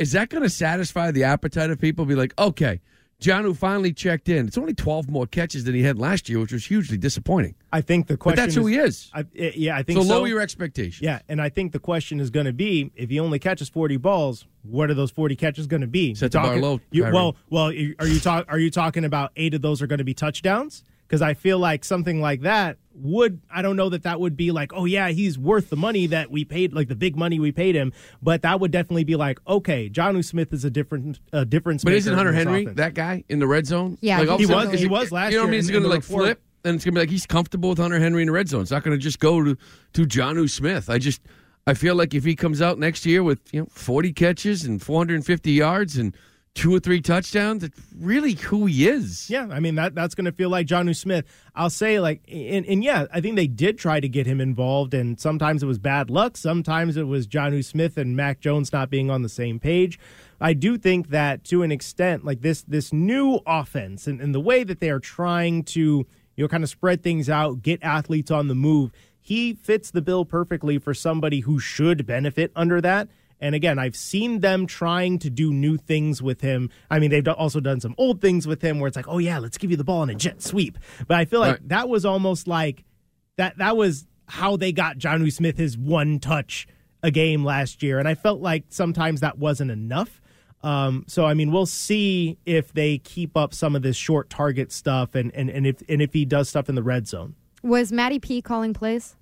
is 0.00 0.12
that 0.12 0.28
going 0.28 0.42
to 0.42 0.50
satisfy 0.50 1.12
the 1.12 1.22
appetite 1.22 1.70
of 1.70 1.80
people? 1.80 2.04
Be 2.04 2.16
like, 2.16 2.34
okay, 2.38 2.80
John 3.22 3.44
who 3.44 3.54
finally 3.54 3.92
checked 3.92 4.28
in. 4.28 4.46
It's 4.46 4.58
only 4.58 4.74
twelve 4.74 5.08
more 5.08 5.26
catches 5.26 5.64
than 5.64 5.74
he 5.74 5.82
had 5.82 5.98
last 5.98 6.28
year, 6.28 6.38
which 6.40 6.52
was 6.52 6.66
hugely 6.66 6.98
disappointing. 6.98 7.54
I 7.72 7.80
think 7.80 8.06
the 8.08 8.16
question. 8.16 8.36
But 8.36 8.42
that's 8.42 8.54
who 8.54 8.66
he 8.66 8.76
is. 8.76 9.10
I, 9.14 9.20
I- 9.20 9.24
yeah, 9.56 9.76
I 9.76 9.82
think 9.82 9.98
So 9.98 10.04
so. 10.04 10.18
lower 10.18 10.26
your 10.26 10.40
expectations. 10.40 11.00
Yeah, 11.02 11.20
and 11.28 11.40
I 11.40 11.48
think 11.48 11.72
the 11.72 11.78
question 11.78 12.20
is 12.20 12.30
going 12.30 12.46
to 12.46 12.52
be 12.52 12.90
if 12.96 13.08
he 13.10 13.18
only 13.20 13.38
catches 13.38 13.68
forty 13.68 13.96
balls, 13.96 14.46
what 14.62 14.90
are 14.90 14.94
those 14.94 15.10
forty 15.10 15.36
catches 15.36 15.66
going 15.66 15.80
to 15.80 15.86
be? 15.86 16.14
Set 16.14 16.32
the 16.32 16.38
bar 16.40 16.56
low, 16.58 16.80
you- 16.90 17.04
well, 17.04 17.36
well, 17.48 17.66
are 17.68 17.72
you 17.72 18.20
talk? 18.20 18.46
Are 18.48 18.58
you 18.58 18.70
talking 18.70 19.04
about 19.04 19.32
eight 19.36 19.54
of 19.54 19.62
those 19.62 19.80
are 19.80 19.86
going 19.86 19.98
to 19.98 20.04
be 20.04 20.14
touchdowns? 20.14 20.84
Because 21.12 21.20
I 21.20 21.34
feel 21.34 21.58
like 21.58 21.84
something 21.84 22.22
like 22.22 22.40
that 22.40 22.78
would 22.94 23.42
I 23.50 23.60
don't 23.60 23.76
know 23.76 23.90
that 23.90 24.04
that 24.04 24.18
would 24.18 24.34
be 24.34 24.50
like 24.50 24.72
oh 24.74 24.86
yeah 24.86 25.08
he's 25.08 25.38
worth 25.38 25.68
the 25.68 25.76
money 25.76 26.06
that 26.06 26.30
we 26.30 26.46
paid 26.46 26.72
like 26.72 26.88
the 26.88 26.94
big 26.94 27.16
money 27.16 27.38
we 27.38 27.52
paid 27.52 27.74
him, 27.74 27.92
but 28.22 28.40
that 28.42 28.60
would 28.60 28.70
definitely 28.70 29.04
be 29.04 29.14
like 29.16 29.38
okay 29.46 29.90
Jonnu 29.90 30.24
Smith 30.24 30.54
is 30.54 30.64
a 30.64 30.70
different 30.70 31.20
a 31.34 31.44
difference. 31.44 31.84
But 31.84 31.92
isn't 31.92 32.14
Hunter 32.14 32.32
Henry 32.32 32.62
offense. 32.62 32.78
that 32.78 32.94
guy 32.94 33.24
in 33.28 33.40
the 33.40 33.46
red 33.46 33.66
zone? 33.66 33.98
Yeah, 34.00 34.20
like, 34.20 34.28
all 34.30 34.36
of 34.36 34.40
a 34.40 34.46
he 34.46 34.54
was- 34.54 34.72
is 34.72 34.80
he 34.80 34.86
was 34.86 35.12
last 35.12 35.32
You 35.32 35.36
know 35.36 35.42
what 35.42 35.48
I 35.48 35.50
mean? 35.50 35.60
He's 35.60 35.70
going 35.70 35.82
to 35.82 35.88
like 35.90 36.00
report. 36.08 36.24
flip, 36.24 36.42
and 36.64 36.76
it's 36.76 36.84
going 36.86 36.94
to 36.94 36.98
be 36.98 37.02
like 37.02 37.10
he's 37.10 37.26
comfortable 37.26 37.68
with 37.68 37.78
Hunter 37.78 37.98
Henry 37.98 38.22
in 38.22 38.26
the 38.28 38.32
red 38.32 38.48
zone. 38.48 38.62
It's 38.62 38.70
not 38.70 38.82
going 38.82 38.96
to 38.96 39.02
just 39.02 39.18
go 39.18 39.44
to 39.44 39.54
to 39.92 40.06
Jonnu 40.06 40.48
Smith. 40.48 40.88
I 40.88 40.96
just 40.96 41.20
I 41.66 41.74
feel 41.74 41.94
like 41.94 42.14
if 42.14 42.24
he 42.24 42.34
comes 42.34 42.62
out 42.62 42.78
next 42.78 43.04
year 43.04 43.22
with 43.22 43.38
you 43.52 43.60
know 43.60 43.68
forty 43.70 44.14
catches 44.14 44.64
and 44.64 44.80
four 44.82 44.98
hundred 44.98 45.16
and 45.16 45.26
fifty 45.26 45.52
yards 45.52 45.98
and 45.98 46.16
two 46.54 46.74
or 46.74 46.80
three 46.80 47.00
touchdowns. 47.00 47.62
That's 47.62 47.80
really 47.98 48.34
who 48.34 48.66
he 48.66 48.88
is. 48.88 49.30
Yeah, 49.30 49.48
I 49.50 49.60
mean 49.60 49.74
that 49.76 49.94
that's 49.94 50.14
going 50.14 50.26
to 50.26 50.32
feel 50.32 50.50
like 50.50 50.66
Jonnu 50.66 50.94
Smith. 50.96 51.24
I'll 51.54 51.70
say 51.70 52.00
like, 52.00 52.22
and, 52.30 52.66
and 52.66 52.84
yeah, 52.84 53.06
I 53.12 53.20
think 53.20 53.36
they 53.36 53.46
did 53.46 53.78
try 53.78 54.00
to 54.00 54.08
get 54.08 54.26
him 54.26 54.40
involved, 54.40 54.94
and 54.94 55.18
sometimes 55.18 55.62
it 55.62 55.66
was 55.66 55.78
bad 55.78 56.10
luck. 56.10 56.36
Sometimes 56.36 56.96
it 56.96 57.06
was 57.06 57.26
Jonnu 57.26 57.64
Smith 57.64 57.96
and 57.96 58.16
Mac 58.16 58.40
Jones 58.40 58.72
not 58.72 58.90
being 58.90 59.10
on 59.10 59.22
the 59.22 59.28
same 59.28 59.58
page. 59.58 59.98
I 60.40 60.54
do 60.54 60.76
think 60.76 61.08
that 61.10 61.44
to 61.44 61.62
an 61.62 61.72
extent, 61.72 62.24
like 62.24 62.42
this 62.42 62.62
this 62.62 62.92
new 62.92 63.40
offense 63.46 64.06
and, 64.06 64.20
and 64.20 64.34
the 64.34 64.40
way 64.40 64.64
that 64.64 64.80
they 64.80 64.90
are 64.90 65.00
trying 65.00 65.64
to 65.64 66.06
you 66.36 66.44
know 66.44 66.48
kind 66.48 66.64
of 66.64 66.70
spread 66.70 67.02
things 67.02 67.30
out, 67.30 67.62
get 67.62 67.82
athletes 67.82 68.30
on 68.30 68.48
the 68.48 68.54
move. 68.54 68.90
He 69.20 69.54
fits 69.54 69.92
the 69.92 70.02
bill 70.02 70.24
perfectly 70.24 70.78
for 70.78 70.94
somebody 70.94 71.40
who 71.40 71.60
should 71.60 72.06
benefit 72.06 72.50
under 72.56 72.80
that. 72.80 73.08
And 73.42 73.56
again, 73.56 73.76
I've 73.76 73.96
seen 73.96 74.38
them 74.38 74.68
trying 74.68 75.18
to 75.18 75.28
do 75.28 75.52
new 75.52 75.76
things 75.76 76.22
with 76.22 76.40
him. 76.42 76.70
I 76.88 77.00
mean, 77.00 77.10
they've 77.10 77.26
also 77.26 77.58
done 77.58 77.80
some 77.80 77.92
old 77.98 78.20
things 78.20 78.46
with 78.46 78.62
him 78.62 78.78
where 78.78 78.86
it's 78.86 78.96
like, 78.96 79.08
oh 79.08 79.18
yeah, 79.18 79.40
let's 79.40 79.58
give 79.58 79.72
you 79.72 79.76
the 79.76 79.82
ball 79.82 80.04
in 80.04 80.10
a 80.10 80.14
jet 80.14 80.40
sweep. 80.40 80.78
But 81.08 81.16
I 81.16 81.24
feel 81.24 81.40
like 81.40 81.54
right. 81.54 81.68
that 81.68 81.88
was 81.88 82.04
almost 82.06 82.46
like 82.46 82.84
that. 83.36 83.58
That 83.58 83.76
was 83.76 84.06
how 84.28 84.56
they 84.56 84.70
got 84.70 84.96
Jonnu 84.96 85.32
Smith 85.32 85.58
his 85.58 85.76
one 85.76 86.20
touch 86.20 86.68
a 87.02 87.10
game 87.10 87.44
last 87.44 87.82
year, 87.82 87.98
and 87.98 88.06
I 88.06 88.14
felt 88.14 88.40
like 88.40 88.66
sometimes 88.68 89.20
that 89.20 89.38
wasn't 89.38 89.72
enough. 89.72 90.20
Um, 90.62 91.04
so 91.08 91.26
I 91.26 91.34
mean, 91.34 91.50
we'll 91.50 91.66
see 91.66 92.38
if 92.46 92.72
they 92.72 92.98
keep 92.98 93.36
up 93.36 93.52
some 93.54 93.74
of 93.74 93.82
this 93.82 93.96
short 93.96 94.30
target 94.30 94.70
stuff, 94.70 95.16
and 95.16 95.34
and 95.34 95.50
and 95.50 95.66
if 95.66 95.82
and 95.88 96.00
if 96.00 96.12
he 96.12 96.24
does 96.24 96.48
stuff 96.48 96.68
in 96.68 96.76
the 96.76 96.82
red 96.82 97.08
zone. 97.08 97.34
Was 97.64 97.90
Matty 97.90 98.20
P 98.20 98.40
calling 98.40 98.72
plays? 98.72 99.16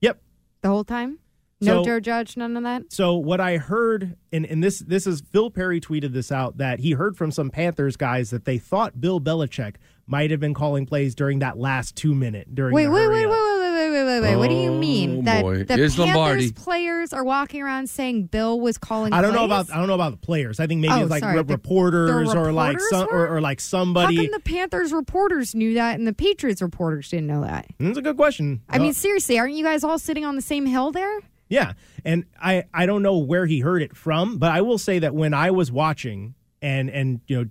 Yep, 0.00 0.18
the 0.62 0.68
whole 0.68 0.84
time. 0.84 1.18
No 1.60 1.82
so, 1.82 1.84
Joe 1.84 2.00
Judge, 2.00 2.36
none 2.36 2.56
of 2.56 2.64
that. 2.64 2.92
So 2.92 3.14
what 3.14 3.40
I 3.40 3.56
heard, 3.56 4.16
and, 4.30 4.44
and 4.44 4.62
this 4.62 4.80
this 4.80 5.06
is 5.06 5.22
Phil 5.32 5.50
Perry 5.50 5.80
tweeted 5.80 6.12
this 6.12 6.30
out 6.30 6.58
that 6.58 6.80
he 6.80 6.92
heard 6.92 7.16
from 7.16 7.30
some 7.30 7.48
Panthers 7.48 7.96
guys 7.96 8.28
that 8.30 8.44
they 8.44 8.58
thought 8.58 9.00
Bill 9.00 9.20
Belichick 9.20 9.76
might 10.06 10.30
have 10.30 10.38
been 10.38 10.52
calling 10.52 10.84
plays 10.84 11.14
during 11.14 11.38
that 11.38 11.58
last 11.58 11.96
two 11.96 12.14
minute 12.14 12.54
during. 12.54 12.74
Wait, 12.74 12.88
wait, 12.88 13.08
wait, 13.08 13.26
wait, 13.26 13.26
wait, 13.26 13.62
wait, 13.72 13.72
wait, 13.72 13.90
wait, 13.90 14.04
wait, 14.04 14.20
wait. 14.20 14.34
Oh, 14.34 14.38
what 14.38 14.50
do 14.50 14.54
you 14.54 14.70
mean 14.70 15.20
oh, 15.20 15.22
that 15.22 15.42
boy. 15.42 15.58
the 15.58 15.64
Panthers 15.64 15.98
Lombardi. 15.98 16.52
players 16.52 17.14
are 17.14 17.24
walking 17.24 17.62
around 17.62 17.88
saying 17.88 18.26
Bill 18.26 18.60
was 18.60 18.76
calling? 18.76 19.14
I 19.14 19.22
don't 19.22 19.30
plays? 19.30 19.40
know 19.40 19.44
about 19.46 19.70
I 19.72 19.78
don't 19.78 19.86
know 19.86 19.94
about 19.94 20.12
the 20.12 20.18
players. 20.18 20.60
I 20.60 20.66
think 20.66 20.82
maybe 20.82 20.92
oh, 20.92 21.02
it's 21.02 21.10
like 21.10 21.22
sorry. 21.22 21.36
re- 21.36 21.42
the, 21.42 21.54
reporters, 21.54 22.32
the 22.32 22.38
or 22.38 22.52
like 22.52 22.78
some 22.80 23.08
or, 23.10 23.36
or, 23.36 23.40
like 23.40 23.60
somebody. 23.60 24.16
How 24.16 24.22
come 24.24 24.30
the 24.32 24.40
Panthers 24.40 24.92
reporters 24.92 25.54
knew 25.54 25.72
that 25.74 25.98
and 25.98 26.06
the 26.06 26.12
Patriots 26.12 26.60
reporters 26.60 27.08
didn't 27.08 27.28
know 27.28 27.40
that? 27.40 27.66
That's 27.78 27.96
a 27.96 28.02
good 28.02 28.18
question. 28.18 28.60
I 28.68 28.76
uh, 28.76 28.82
mean, 28.82 28.92
seriously, 28.92 29.38
aren't 29.38 29.54
you 29.54 29.64
guys 29.64 29.84
all 29.84 29.98
sitting 29.98 30.26
on 30.26 30.36
the 30.36 30.42
same 30.42 30.66
hill 30.66 30.92
there? 30.92 31.20
Yeah, 31.48 31.74
and 32.04 32.24
I 32.40 32.64
I 32.74 32.86
don't 32.86 33.02
know 33.02 33.18
where 33.18 33.46
he 33.46 33.60
heard 33.60 33.82
it 33.82 33.96
from, 33.96 34.38
but 34.38 34.50
I 34.50 34.60
will 34.62 34.78
say 34.78 34.98
that 34.98 35.14
when 35.14 35.32
I 35.32 35.50
was 35.50 35.70
watching 35.70 36.34
and 36.60 36.90
and 36.90 37.20
you 37.26 37.36
know 37.36 37.50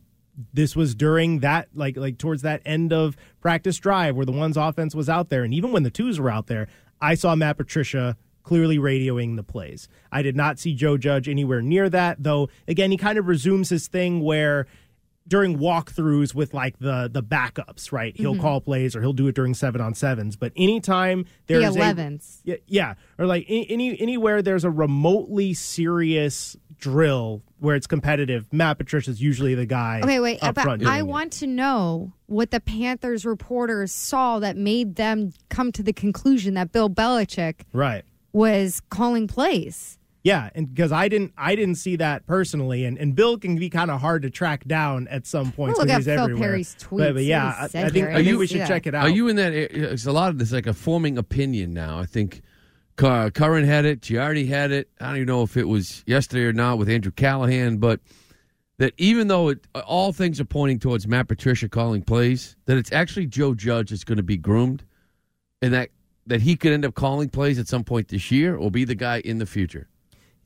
this 0.53 0.75
was 0.75 0.95
during 0.95 1.39
that 1.39 1.69
like 1.73 1.95
like 1.95 2.17
towards 2.17 2.41
that 2.41 2.61
end 2.65 2.91
of 2.91 3.15
practice 3.39 3.77
drive 3.77 4.15
where 4.15 4.25
the 4.25 4.33
one's 4.33 4.57
offense 4.57 4.93
was 4.93 5.07
out 5.07 5.29
there 5.29 5.43
and 5.43 5.53
even 5.53 5.71
when 5.71 5.83
the 5.83 5.89
twos 5.89 6.19
were 6.19 6.29
out 6.29 6.47
there, 6.47 6.67
I 6.99 7.15
saw 7.15 7.35
Matt 7.35 7.57
Patricia 7.57 8.17
clearly 8.43 8.77
radioing 8.77 9.37
the 9.37 9.43
plays. 9.43 9.87
I 10.11 10.21
did 10.21 10.35
not 10.35 10.59
see 10.59 10.75
Joe 10.75 10.97
Judge 10.97 11.27
anywhere 11.29 11.61
near 11.61 11.89
that, 11.89 12.21
though 12.21 12.49
again 12.67 12.91
he 12.91 12.97
kind 12.97 13.17
of 13.17 13.27
resumes 13.27 13.69
his 13.69 13.87
thing 13.87 14.19
where 14.21 14.67
during 15.27 15.57
walkthroughs 15.57 16.33
with 16.35 16.53
like 16.53 16.77
the 16.79 17.09
the 17.11 17.23
backups, 17.23 17.91
right? 17.91 18.15
He'll 18.15 18.33
mm-hmm. 18.33 18.41
call 18.41 18.61
plays 18.61 18.95
or 18.95 19.01
he'll 19.01 19.13
do 19.13 19.27
it 19.27 19.35
during 19.35 19.53
seven 19.53 19.81
on 19.81 19.93
sevens. 19.93 20.35
But 20.35 20.53
anytime 20.55 21.25
there's 21.47 21.73
the 21.73 21.79
11s. 21.79 22.41
A, 22.45 22.49
yeah, 22.49 22.55
yeah, 22.67 22.93
or 23.17 23.25
like 23.25 23.45
any 23.47 23.99
anywhere 23.99 24.41
there's 24.41 24.63
a 24.63 24.69
remotely 24.69 25.53
serious 25.53 26.55
drill 26.77 27.41
where 27.59 27.75
it's 27.75 27.87
competitive, 27.87 28.51
Matt 28.51 28.77
Patricia's 28.77 29.21
usually 29.21 29.55
the 29.55 29.65
guy. 29.65 30.01
Okay, 30.03 30.19
wait, 30.19 30.43
up 30.43 30.59
front 30.59 30.85
I 30.85 31.01
want 31.01 31.35
it. 31.35 31.39
to 31.39 31.47
know 31.47 32.13
what 32.27 32.51
the 32.51 32.59
Panthers 32.59 33.25
reporters 33.25 33.91
saw 33.91 34.39
that 34.39 34.57
made 34.57 34.95
them 34.95 35.31
come 35.49 35.71
to 35.71 35.83
the 35.83 35.93
conclusion 35.93 36.53
that 36.55 36.71
Bill 36.71 36.89
Belichick 36.89 37.61
right 37.73 38.03
was 38.33 38.81
calling 38.89 39.27
plays. 39.27 39.97
Yeah, 40.25 40.49
and 40.55 40.73
because 40.73 40.91
I 40.91 41.07
didn't, 41.07 41.33
I 41.37 41.53
didn't 41.53 41.75
see 41.75 41.97
that 41.97 42.25
personally, 42.25 42.83
and, 42.85 42.97
and 42.97 43.13
Bill 43.13 43.37
can 43.37 43.57
be 43.57 43.69
kind 43.69 43.91
of 43.91 44.01
hard 44.01 44.23
to 44.23 44.31
track 44.31 44.65
down 44.65 45.07
at 45.09 45.27
some 45.27 45.51
points 45.51 45.77
because 45.77 45.97
he's 45.97 46.05
Phil 46.05 46.23
everywhere. 46.23 46.49
Perry's 46.49 46.75
tweets. 46.79 46.97
But, 46.97 47.13
but 47.13 47.23
yeah, 47.25 47.55
I, 47.59 47.65
I, 47.65 47.67
think, 47.67 48.07
I 48.07 48.23
think 48.23 48.39
we 48.39 48.47
should 48.47 48.61
that. 48.61 48.67
check 48.67 48.87
it 48.87 48.95
out. 48.95 49.03
Are 49.03 49.09
you 49.09 49.27
in 49.27 49.35
that? 49.35 49.53
Eh, 49.53 49.67
eh, 49.69 49.91
it's 49.91 50.07
a 50.07 50.11
lot 50.11 50.29
of 50.29 50.39
this, 50.39 50.51
like 50.51 50.65
a 50.65 50.73
forming 50.73 51.19
opinion 51.19 51.75
now. 51.75 51.99
I 51.99 52.07
think 52.07 52.41
Curran 52.97 53.65
had 53.65 53.85
it, 53.85 54.01
Giardi 54.01 54.47
had 54.47 54.71
it. 54.71 54.89
I 54.99 55.09
don't 55.09 55.17
even 55.17 55.27
know 55.27 55.43
if 55.43 55.57
it 55.57 55.67
was 55.67 56.03
yesterday 56.07 56.45
or 56.45 56.53
not 56.53 56.79
with 56.79 56.89
Andrew 56.89 57.11
Callahan, 57.11 57.77
but 57.77 57.99
that 58.79 58.95
even 58.97 59.27
though 59.27 59.49
it, 59.49 59.67
all 59.85 60.11
things 60.11 60.39
are 60.39 60.45
pointing 60.45 60.79
towards 60.79 61.07
Matt 61.07 61.27
Patricia 61.27 61.69
calling 61.69 62.01
plays, 62.01 62.55
that 62.65 62.77
it's 62.77 62.91
actually 62.91 63.27
Joe 63.27 63.53
Judge 63.53 63.91
that's 63.91 64.03
going 64.03 64.17
to 64.17 64.23
be 64.23 64.37
groomed, 64.37 64.83
and 65.61 65.71
that 65.71 65.89
that 66.25 66.41
he 66.41 66.55
could 66.55 66.71
end 66.73 66.83
up 66.83 66.95
calling 66.95 67.29
plays 67.29 67.59
at 67.59 67.67
some 67.67 67.83
point 67.83 68.07
this 68.07 68.31
year 68.31 68.55
or 68.55 68.71
be 68.71 68.85
the 68.85 68.95
guy 68.95 69.19
in 69.19 69.37
the 69.37 69.45
future. 69.45 69.87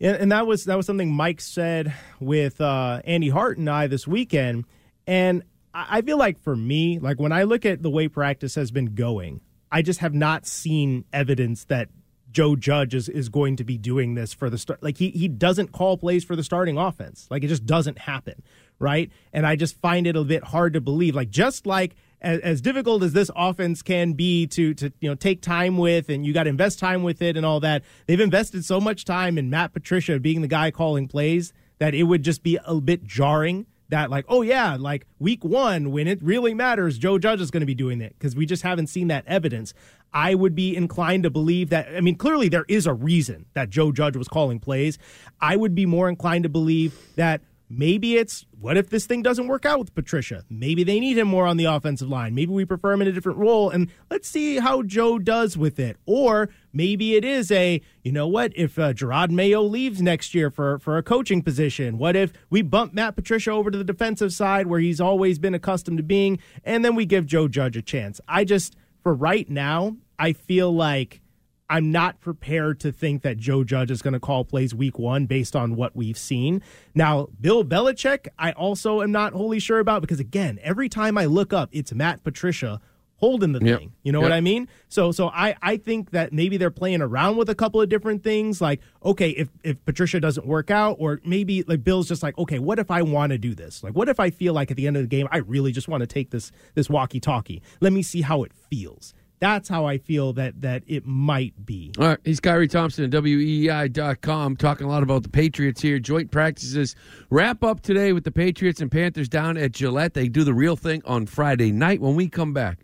And, 0.02 0.32
that 0.32 0.48
was 0.48 0.66
that 0.66 0.78
was 0.78 0.86
something 0.86 1.12
Mike 1.12 1.42
said 1.42 1.94
with 2.20 2.62
uh, 2.62 3.02
Andy 3.04 3.30
Hart 3.30 3.58
and 3.58 3.70
I 3.70 3.88
this 3.88 4.08
weekend. 4.08 4.66
And 5.06 5.44
I 5.74 6.02
feel 6.02 6.18
like 6.18 6.40
for 6.42 6.56
me, 6.56 7.00
like 7.00 7.20
when 7.20 7.32
I 7.32 7.44
look 7.44 7.66
at 7.66 7.84
the 7.84 7.90
way 7.90 8.08
practice 8.08 8.56
has 8.56 8.72
been 8.72 8.96
going, 8.96 9.42
I 9.72 9.82
just 9.82 10.00
have 10.00 10.14
not 10.14 10.48
seen 10.48 11.06
evidence 11.14 11.66
that 11.66 11.90
Joe 12.32 12.56
Judge 12.56 12.94
is, 12.94 13.10
is 13.10 13.30
going 13.30 13.56
to 13.58 13.64
be 13.64 13.78
doing 13.78 14.16
this 14.16 14.34
for 14.34 14.50
the 14.50 14.58
start. 14.58 14.82
Like 14.82 14.98
he 14.98 15.10
he 15.10 15.28
doesn't 15.28 15.72
call 15.72 15.98
plays 15.98 16.24
for 16.24 16.36
the 16.36 16.44
starting 16.44 16.78
offense. 16.78 17.28
Like 17.30 17.44
it 17.44 17.48
just 17.48 17.66
doesn't 17.66 17.98
happen, 17.98 18.42
right? 18.78 19.12
And 19.34 19.46
I 19.46 19.56
just 19.56 19.80
find 19.82 20.08
it 20.08 20.16
a 20.16 20.24
bit 20.24 20.44
hard 20.44 20.74
to 20.74 20.82
believe. 20.82 21.16
Like 21.16 21.30
just 21.30 21.66
like 21.66 21.96
as, 22.22 22.40
as 22.40 22.62
difficult 22.62 23.04
as 23.04 23.14
this 23.14 23.32
offense 23.36 23.82
can 23.82 24.14
be 24.14 24.48
to 24.48 24.74
to 24.76 24.92
you 25.00 25.10
know 25.10 25.16
take 25.16 25.42
time 25.42 25.78
with, 25.78 26.10
and 26.10 26.26
you 26.26 26.34
got 26.34 26.44
to 26.44 26.50
invest 26.50 26.80
time 26.80 27.04
with 27.04 27.22
it 27.22 27.38
and 27.38 27.46
all 27.46 27.60
that. 27.60 27.84
They've 28.08 28.20
invested 28.20 28.66
so 28.66 28.80
much 28.80 29.06
time 29.06 29.38
in 29.38 29.50
Matt 29.50 29.74
Patricia 29.74 30.20
being 30.20 30.42
the 30.42 30.48
guy 30.48 30.72
calling 30.72 31.08
plays 31.08 31.54
that 31.80 31.94
it 31.94 32.04
would 32.04 32.24
just 32.24 32.44
be 32.44 32.60
a 32.66 32.76
bit 32.80 33.04
jarring 33.06 33.66
that 33.90 34.10
like 34.10 34.26
oh 34.30 34.42
yeah 34.42 34.78
like 34.80 35.06
week 35.18 35.44
one 35.44 35.92
when 35.92 36.08
it 36.08 36.22
really 36.22 36.54
matters 36.54 36.98
joe 36.98 37.18
judge 37.18 37.42
is 37.42 37.52
going 37.52 37.62
to 37.62 37.66
be 37.66 37.76
doing 37.76 38.02
it 38.02 38.16
because 38.18 38.36
we 38.36 38.46
just 38.46 38.64
haven't 38.64 38.88
seen 38.88 39.08
that 39.08 39.24
evidence 39.28 39.74
i 40.14 40.36
would 40.36 40.56
be 40.56 40.76
inclined 40.76 41.24
to 41.24 41.30
believe 41.30 41.70
that 41.70 41.88
i 41.96 42.00
mean 42.00 42.16
clearly 42.16 42.48
there 42.48 42.66
is 42.68 42.86
a 42.86 42.94
reason 42.94 43.46
that 43.54 43.70
joe 43.70 43.92
judge 43.92 44.16
was 44.16 44.28
calling 44.28 44.60
plays 44.60 44.98
i 45.42 45.56
would 45.56 45.74
be 45.74 45.86
more 45.86 46.08
inclined 46.08 46.44
to 46.44 46.50
believe 46.50 46.94
that 47.16 47.42
Maybe 47.72 48.18
it's 48.18 48.48
what 48.60 48.78
if 48.78 48.90
this 48.90 49.06
thing 49.06 49.22
doesn't 49.22 49.48
work 49.48 49.64
out 49.64 49.78
with 49.78 49.94
Patricia? 49.94 50.44
Maybe 50.50 50.84
they 50.84 51.00
need 51.00 51.20
him 51.20 51.28
more 51.28 51.46
on 51.46 51.58
the 51.58 51.66
offensive 51.66 52.10
line. 52.10 52.34
Maybe 52.34 52.52
we 52.52 52.66
prefer 52.66 52.94
him 52.94 53.02
in 53.04 53.08
a 53.08 53.12
different 53.12 53.38
role 53.38 53.70
and 53.70 53.92
let's 54.10 54.28
see 54.28 54.58
how 54.58 54.82
Joe 54.82 55.20
does 55.20 55.56
with 55.56 55.80
it. 55.80 55.98
Or 56.08 56.50
maybe 56.74 57.16
it 57.16 57.24
is 57.24 57.52
a, 57.52 57.80
you 58.04 58.12
know 58.12 58.28
what, 58.28 58.54
if 58.56 58.80
uh, 58.80 58.94
Jerod 58.94 59.30
Mayo 59.30 59.62
leaves 59.62 60.02
next 60.02 60.34
year 60.34 60.50
for, 60.50 60.80
for 60.80 60.98
a 60.98 61.04
coaching 61.04 61.44
position, 61.44 62.00
what 62.00 62.16
if 62.16 62.34
we 62.50 62.64
bump 62.64 62.94
Matt 62.94 63.16
Patricia 63.16 63.52
over 63.52 63.70
to 63.70 63.78
the 63.78 63.84
defensive 63.84 64.34
side 64.34 64.66
where 64.66 64.80
he's 64.80 65.00
always 65.00 65.38
been 65.38 65.54
accustomed 65.54 65.98
to 65.98 66.04
being 66.04 66.40
and 66.64 66.84
then 66.84 66.96
we 66.96 67.06
give 67.06 67.28
Joe 67.28 67.48
Judge 67.48 67.78
a 67.78 67.84
chance? 67.84 68.20
I 68.28 68.46
just, 68.46 68.76
for 69.04 69.14
right 69.14 69.48
now, 69.48 69.96
I 70.18 70.34
feel 70.34 70.74
like 70.74 71.22
I'm 71.70 71.92
not 71.92 72.20
prepared 72.20 72.80
to 72.82 72.92
think 72.92 73.22
that 73.22 73.38
Joe 73.38 73.64
Judge 73.64 73.92
is 73.92 74.02
going 74.02 74.14
to 74.14 74.20
call 74.20 74.44
plays 74.44 74.74
week 74.74 74.98
one 74.98 75.26
based 75.26 75.56
on 75.56 75.76
what 75.76 75.96
we've 75.96 76.18
seen. 76.18 76.62
Now, 76.96 77.28
Bill 77.40 77.64
Belichick, 77.64 78.28
I 78.38 78.52
also 78.54 79.02
am 79.02 79.12
not 79.12 79.34
wholly 79.34 79.60
sure 79.60 79.80
about 79.80 80.02
because, 80.02 80.20
again, 80.20 80.60
every 80.64 80.90
time 80.90 81.18
I 81.18 81.26
look 81.26 81.54
up, 81.54 81.70
it's 81.72 81.94
Matt 81.94 82.24
Patricia 82.24 82.82
holding 83.20 83.52
the 83.52 83.64
yep. 83.64 83.80
thing. 83.80 83.94
You 84.04 84.12
know 84.12 84.20
yep. 84.20 84.30
what 84.30 84.32
I 84.32 84.42
mean? 84.42 84.68
So 84.88 85.12
so 85.12 85.28
I, 85.30 85.56
I 85.62 85.78
think 85.78 86.12
that 86.12 86.32
maybe 86.34 86.58
they're 86.58 86.72
playing 86.72 87.02
around 87.02 87.38
with 87.38 87.50
a 87.50 87.56
couple 87.56 87.82
of 87.82 87.90
different 87.90 88.24
things. 88.24 88.62
Like, 88.62 88.80
okay, 89.04 89.32
if, 89.32 89.50
if 89.64 89.84
Patricia 89.86 90.20
doesn't 90.20 90.48
work 90.48 90.72
out, 90.72 90.98
or 91.00 91.20
maybe 91.26 91.64
like 91.64 91.84
Bill's 91.84 92.08
just 92.08 92.24
like, 92.24 92.38
okay, 92.38 92.60
what 92.60 92.80
if 92.80 92.90
I 92.90 93.02
want 93.02 93.32
to 93.32 93.38
do 93.38 93.54
this? 93.54 93.84
Like 93.84 93.94
what 93.94 94.10
if 94.10 94.20
I 94.20 94.30
feel 94.30 94.54
like 94.54 94.72
at 94.72 94.78
the 94.78 94.88
end 94.88 94.98
of 94.98 95.04
the 95.04 95.08
game 95.08 95.28
I 95.32 95.38
really 95.38 95.72
just 95.72 95.88
want 95.88 96.02
to 96.02 96.08
take 96.08 96.32
this 96.32 96.52
this 96.76 96.90
walkie 96.90 97.20
talkie? 97.20 97.62
Let 97.82 97.94
me 97.94 98.02
see 98.02 98.22
how 98.22 98.44
it 98.44 98.54
feels. 98.54 99.14
That's 99.40 99.70
how 99.70 99.86
I 99.86 99.98
feel 99.98 100.34
that 100.34 100.62
that 100.62 100.84
it 100.88 101.06
might 101.06 101.66
be. 101.66 101.94
All 101.98 102.08
right. 102.08 102.18
He's 102.26 102.40
Khari 102.40 102.70
Thompson 102.70 103.06
at 103.06 103.12
WEEI.com 103.12 104.58
talking 104.58 104.86
a 104.86 104.90
lot 104.90 105.02
about 105.02 105.24
the 105.24 105.30
Patriots 105.30 105.82
here. 105.82 105.98
Joint 106.00 106.30
practices 106.30 106.96
wrap 107.30 107.64
up 107.64 107.82
today 107.82 108.12
with 108.12 108.26
the 108.26 108.32
Patriots 108.32 108.82
and 108.82 108.92
Panthers 108.92 109.30
down 109.30 109.58
at 109.58 109.72
Gillette. 109.72 110.14
They 110.14 110.28
do 110.28 110.44
the 110.44 110.54
real 110.54 110.76
thing 110.76 111.02
on 111.06 111.26
Friday 111.26 111.72
night 111.72 112.02
when 112.02 112.16
we 112.16 112.28
come 112.28 112.54
back. 112.54 112.80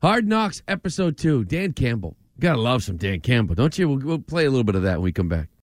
Hard 0.00 0.28
Knocks 0.28 0.62
episode 0.68 1.16
two. 1.18 1.44
Dan 1.44 1.72
Campbell. 1.72 2.16
Gotta 2.38 2.60
love 2.60 2.84
some 2.84 2.96
Dan 2.96 3.20
Campbell, 3.20 3.56
don't 3.56 3.76
you? 3.76 3.88
We'll, 3.88 3.98
we'll 3.98 4.18
play 4.20 4.44
a 4.44 4.50
little 4.50 4.64
bit 4.64 4.76
of 4.76 4.82
that 4.82 4.98
when 4.98 5.04
we 5.04 5.12
come 5.12 5.28
back. 5.28 5.48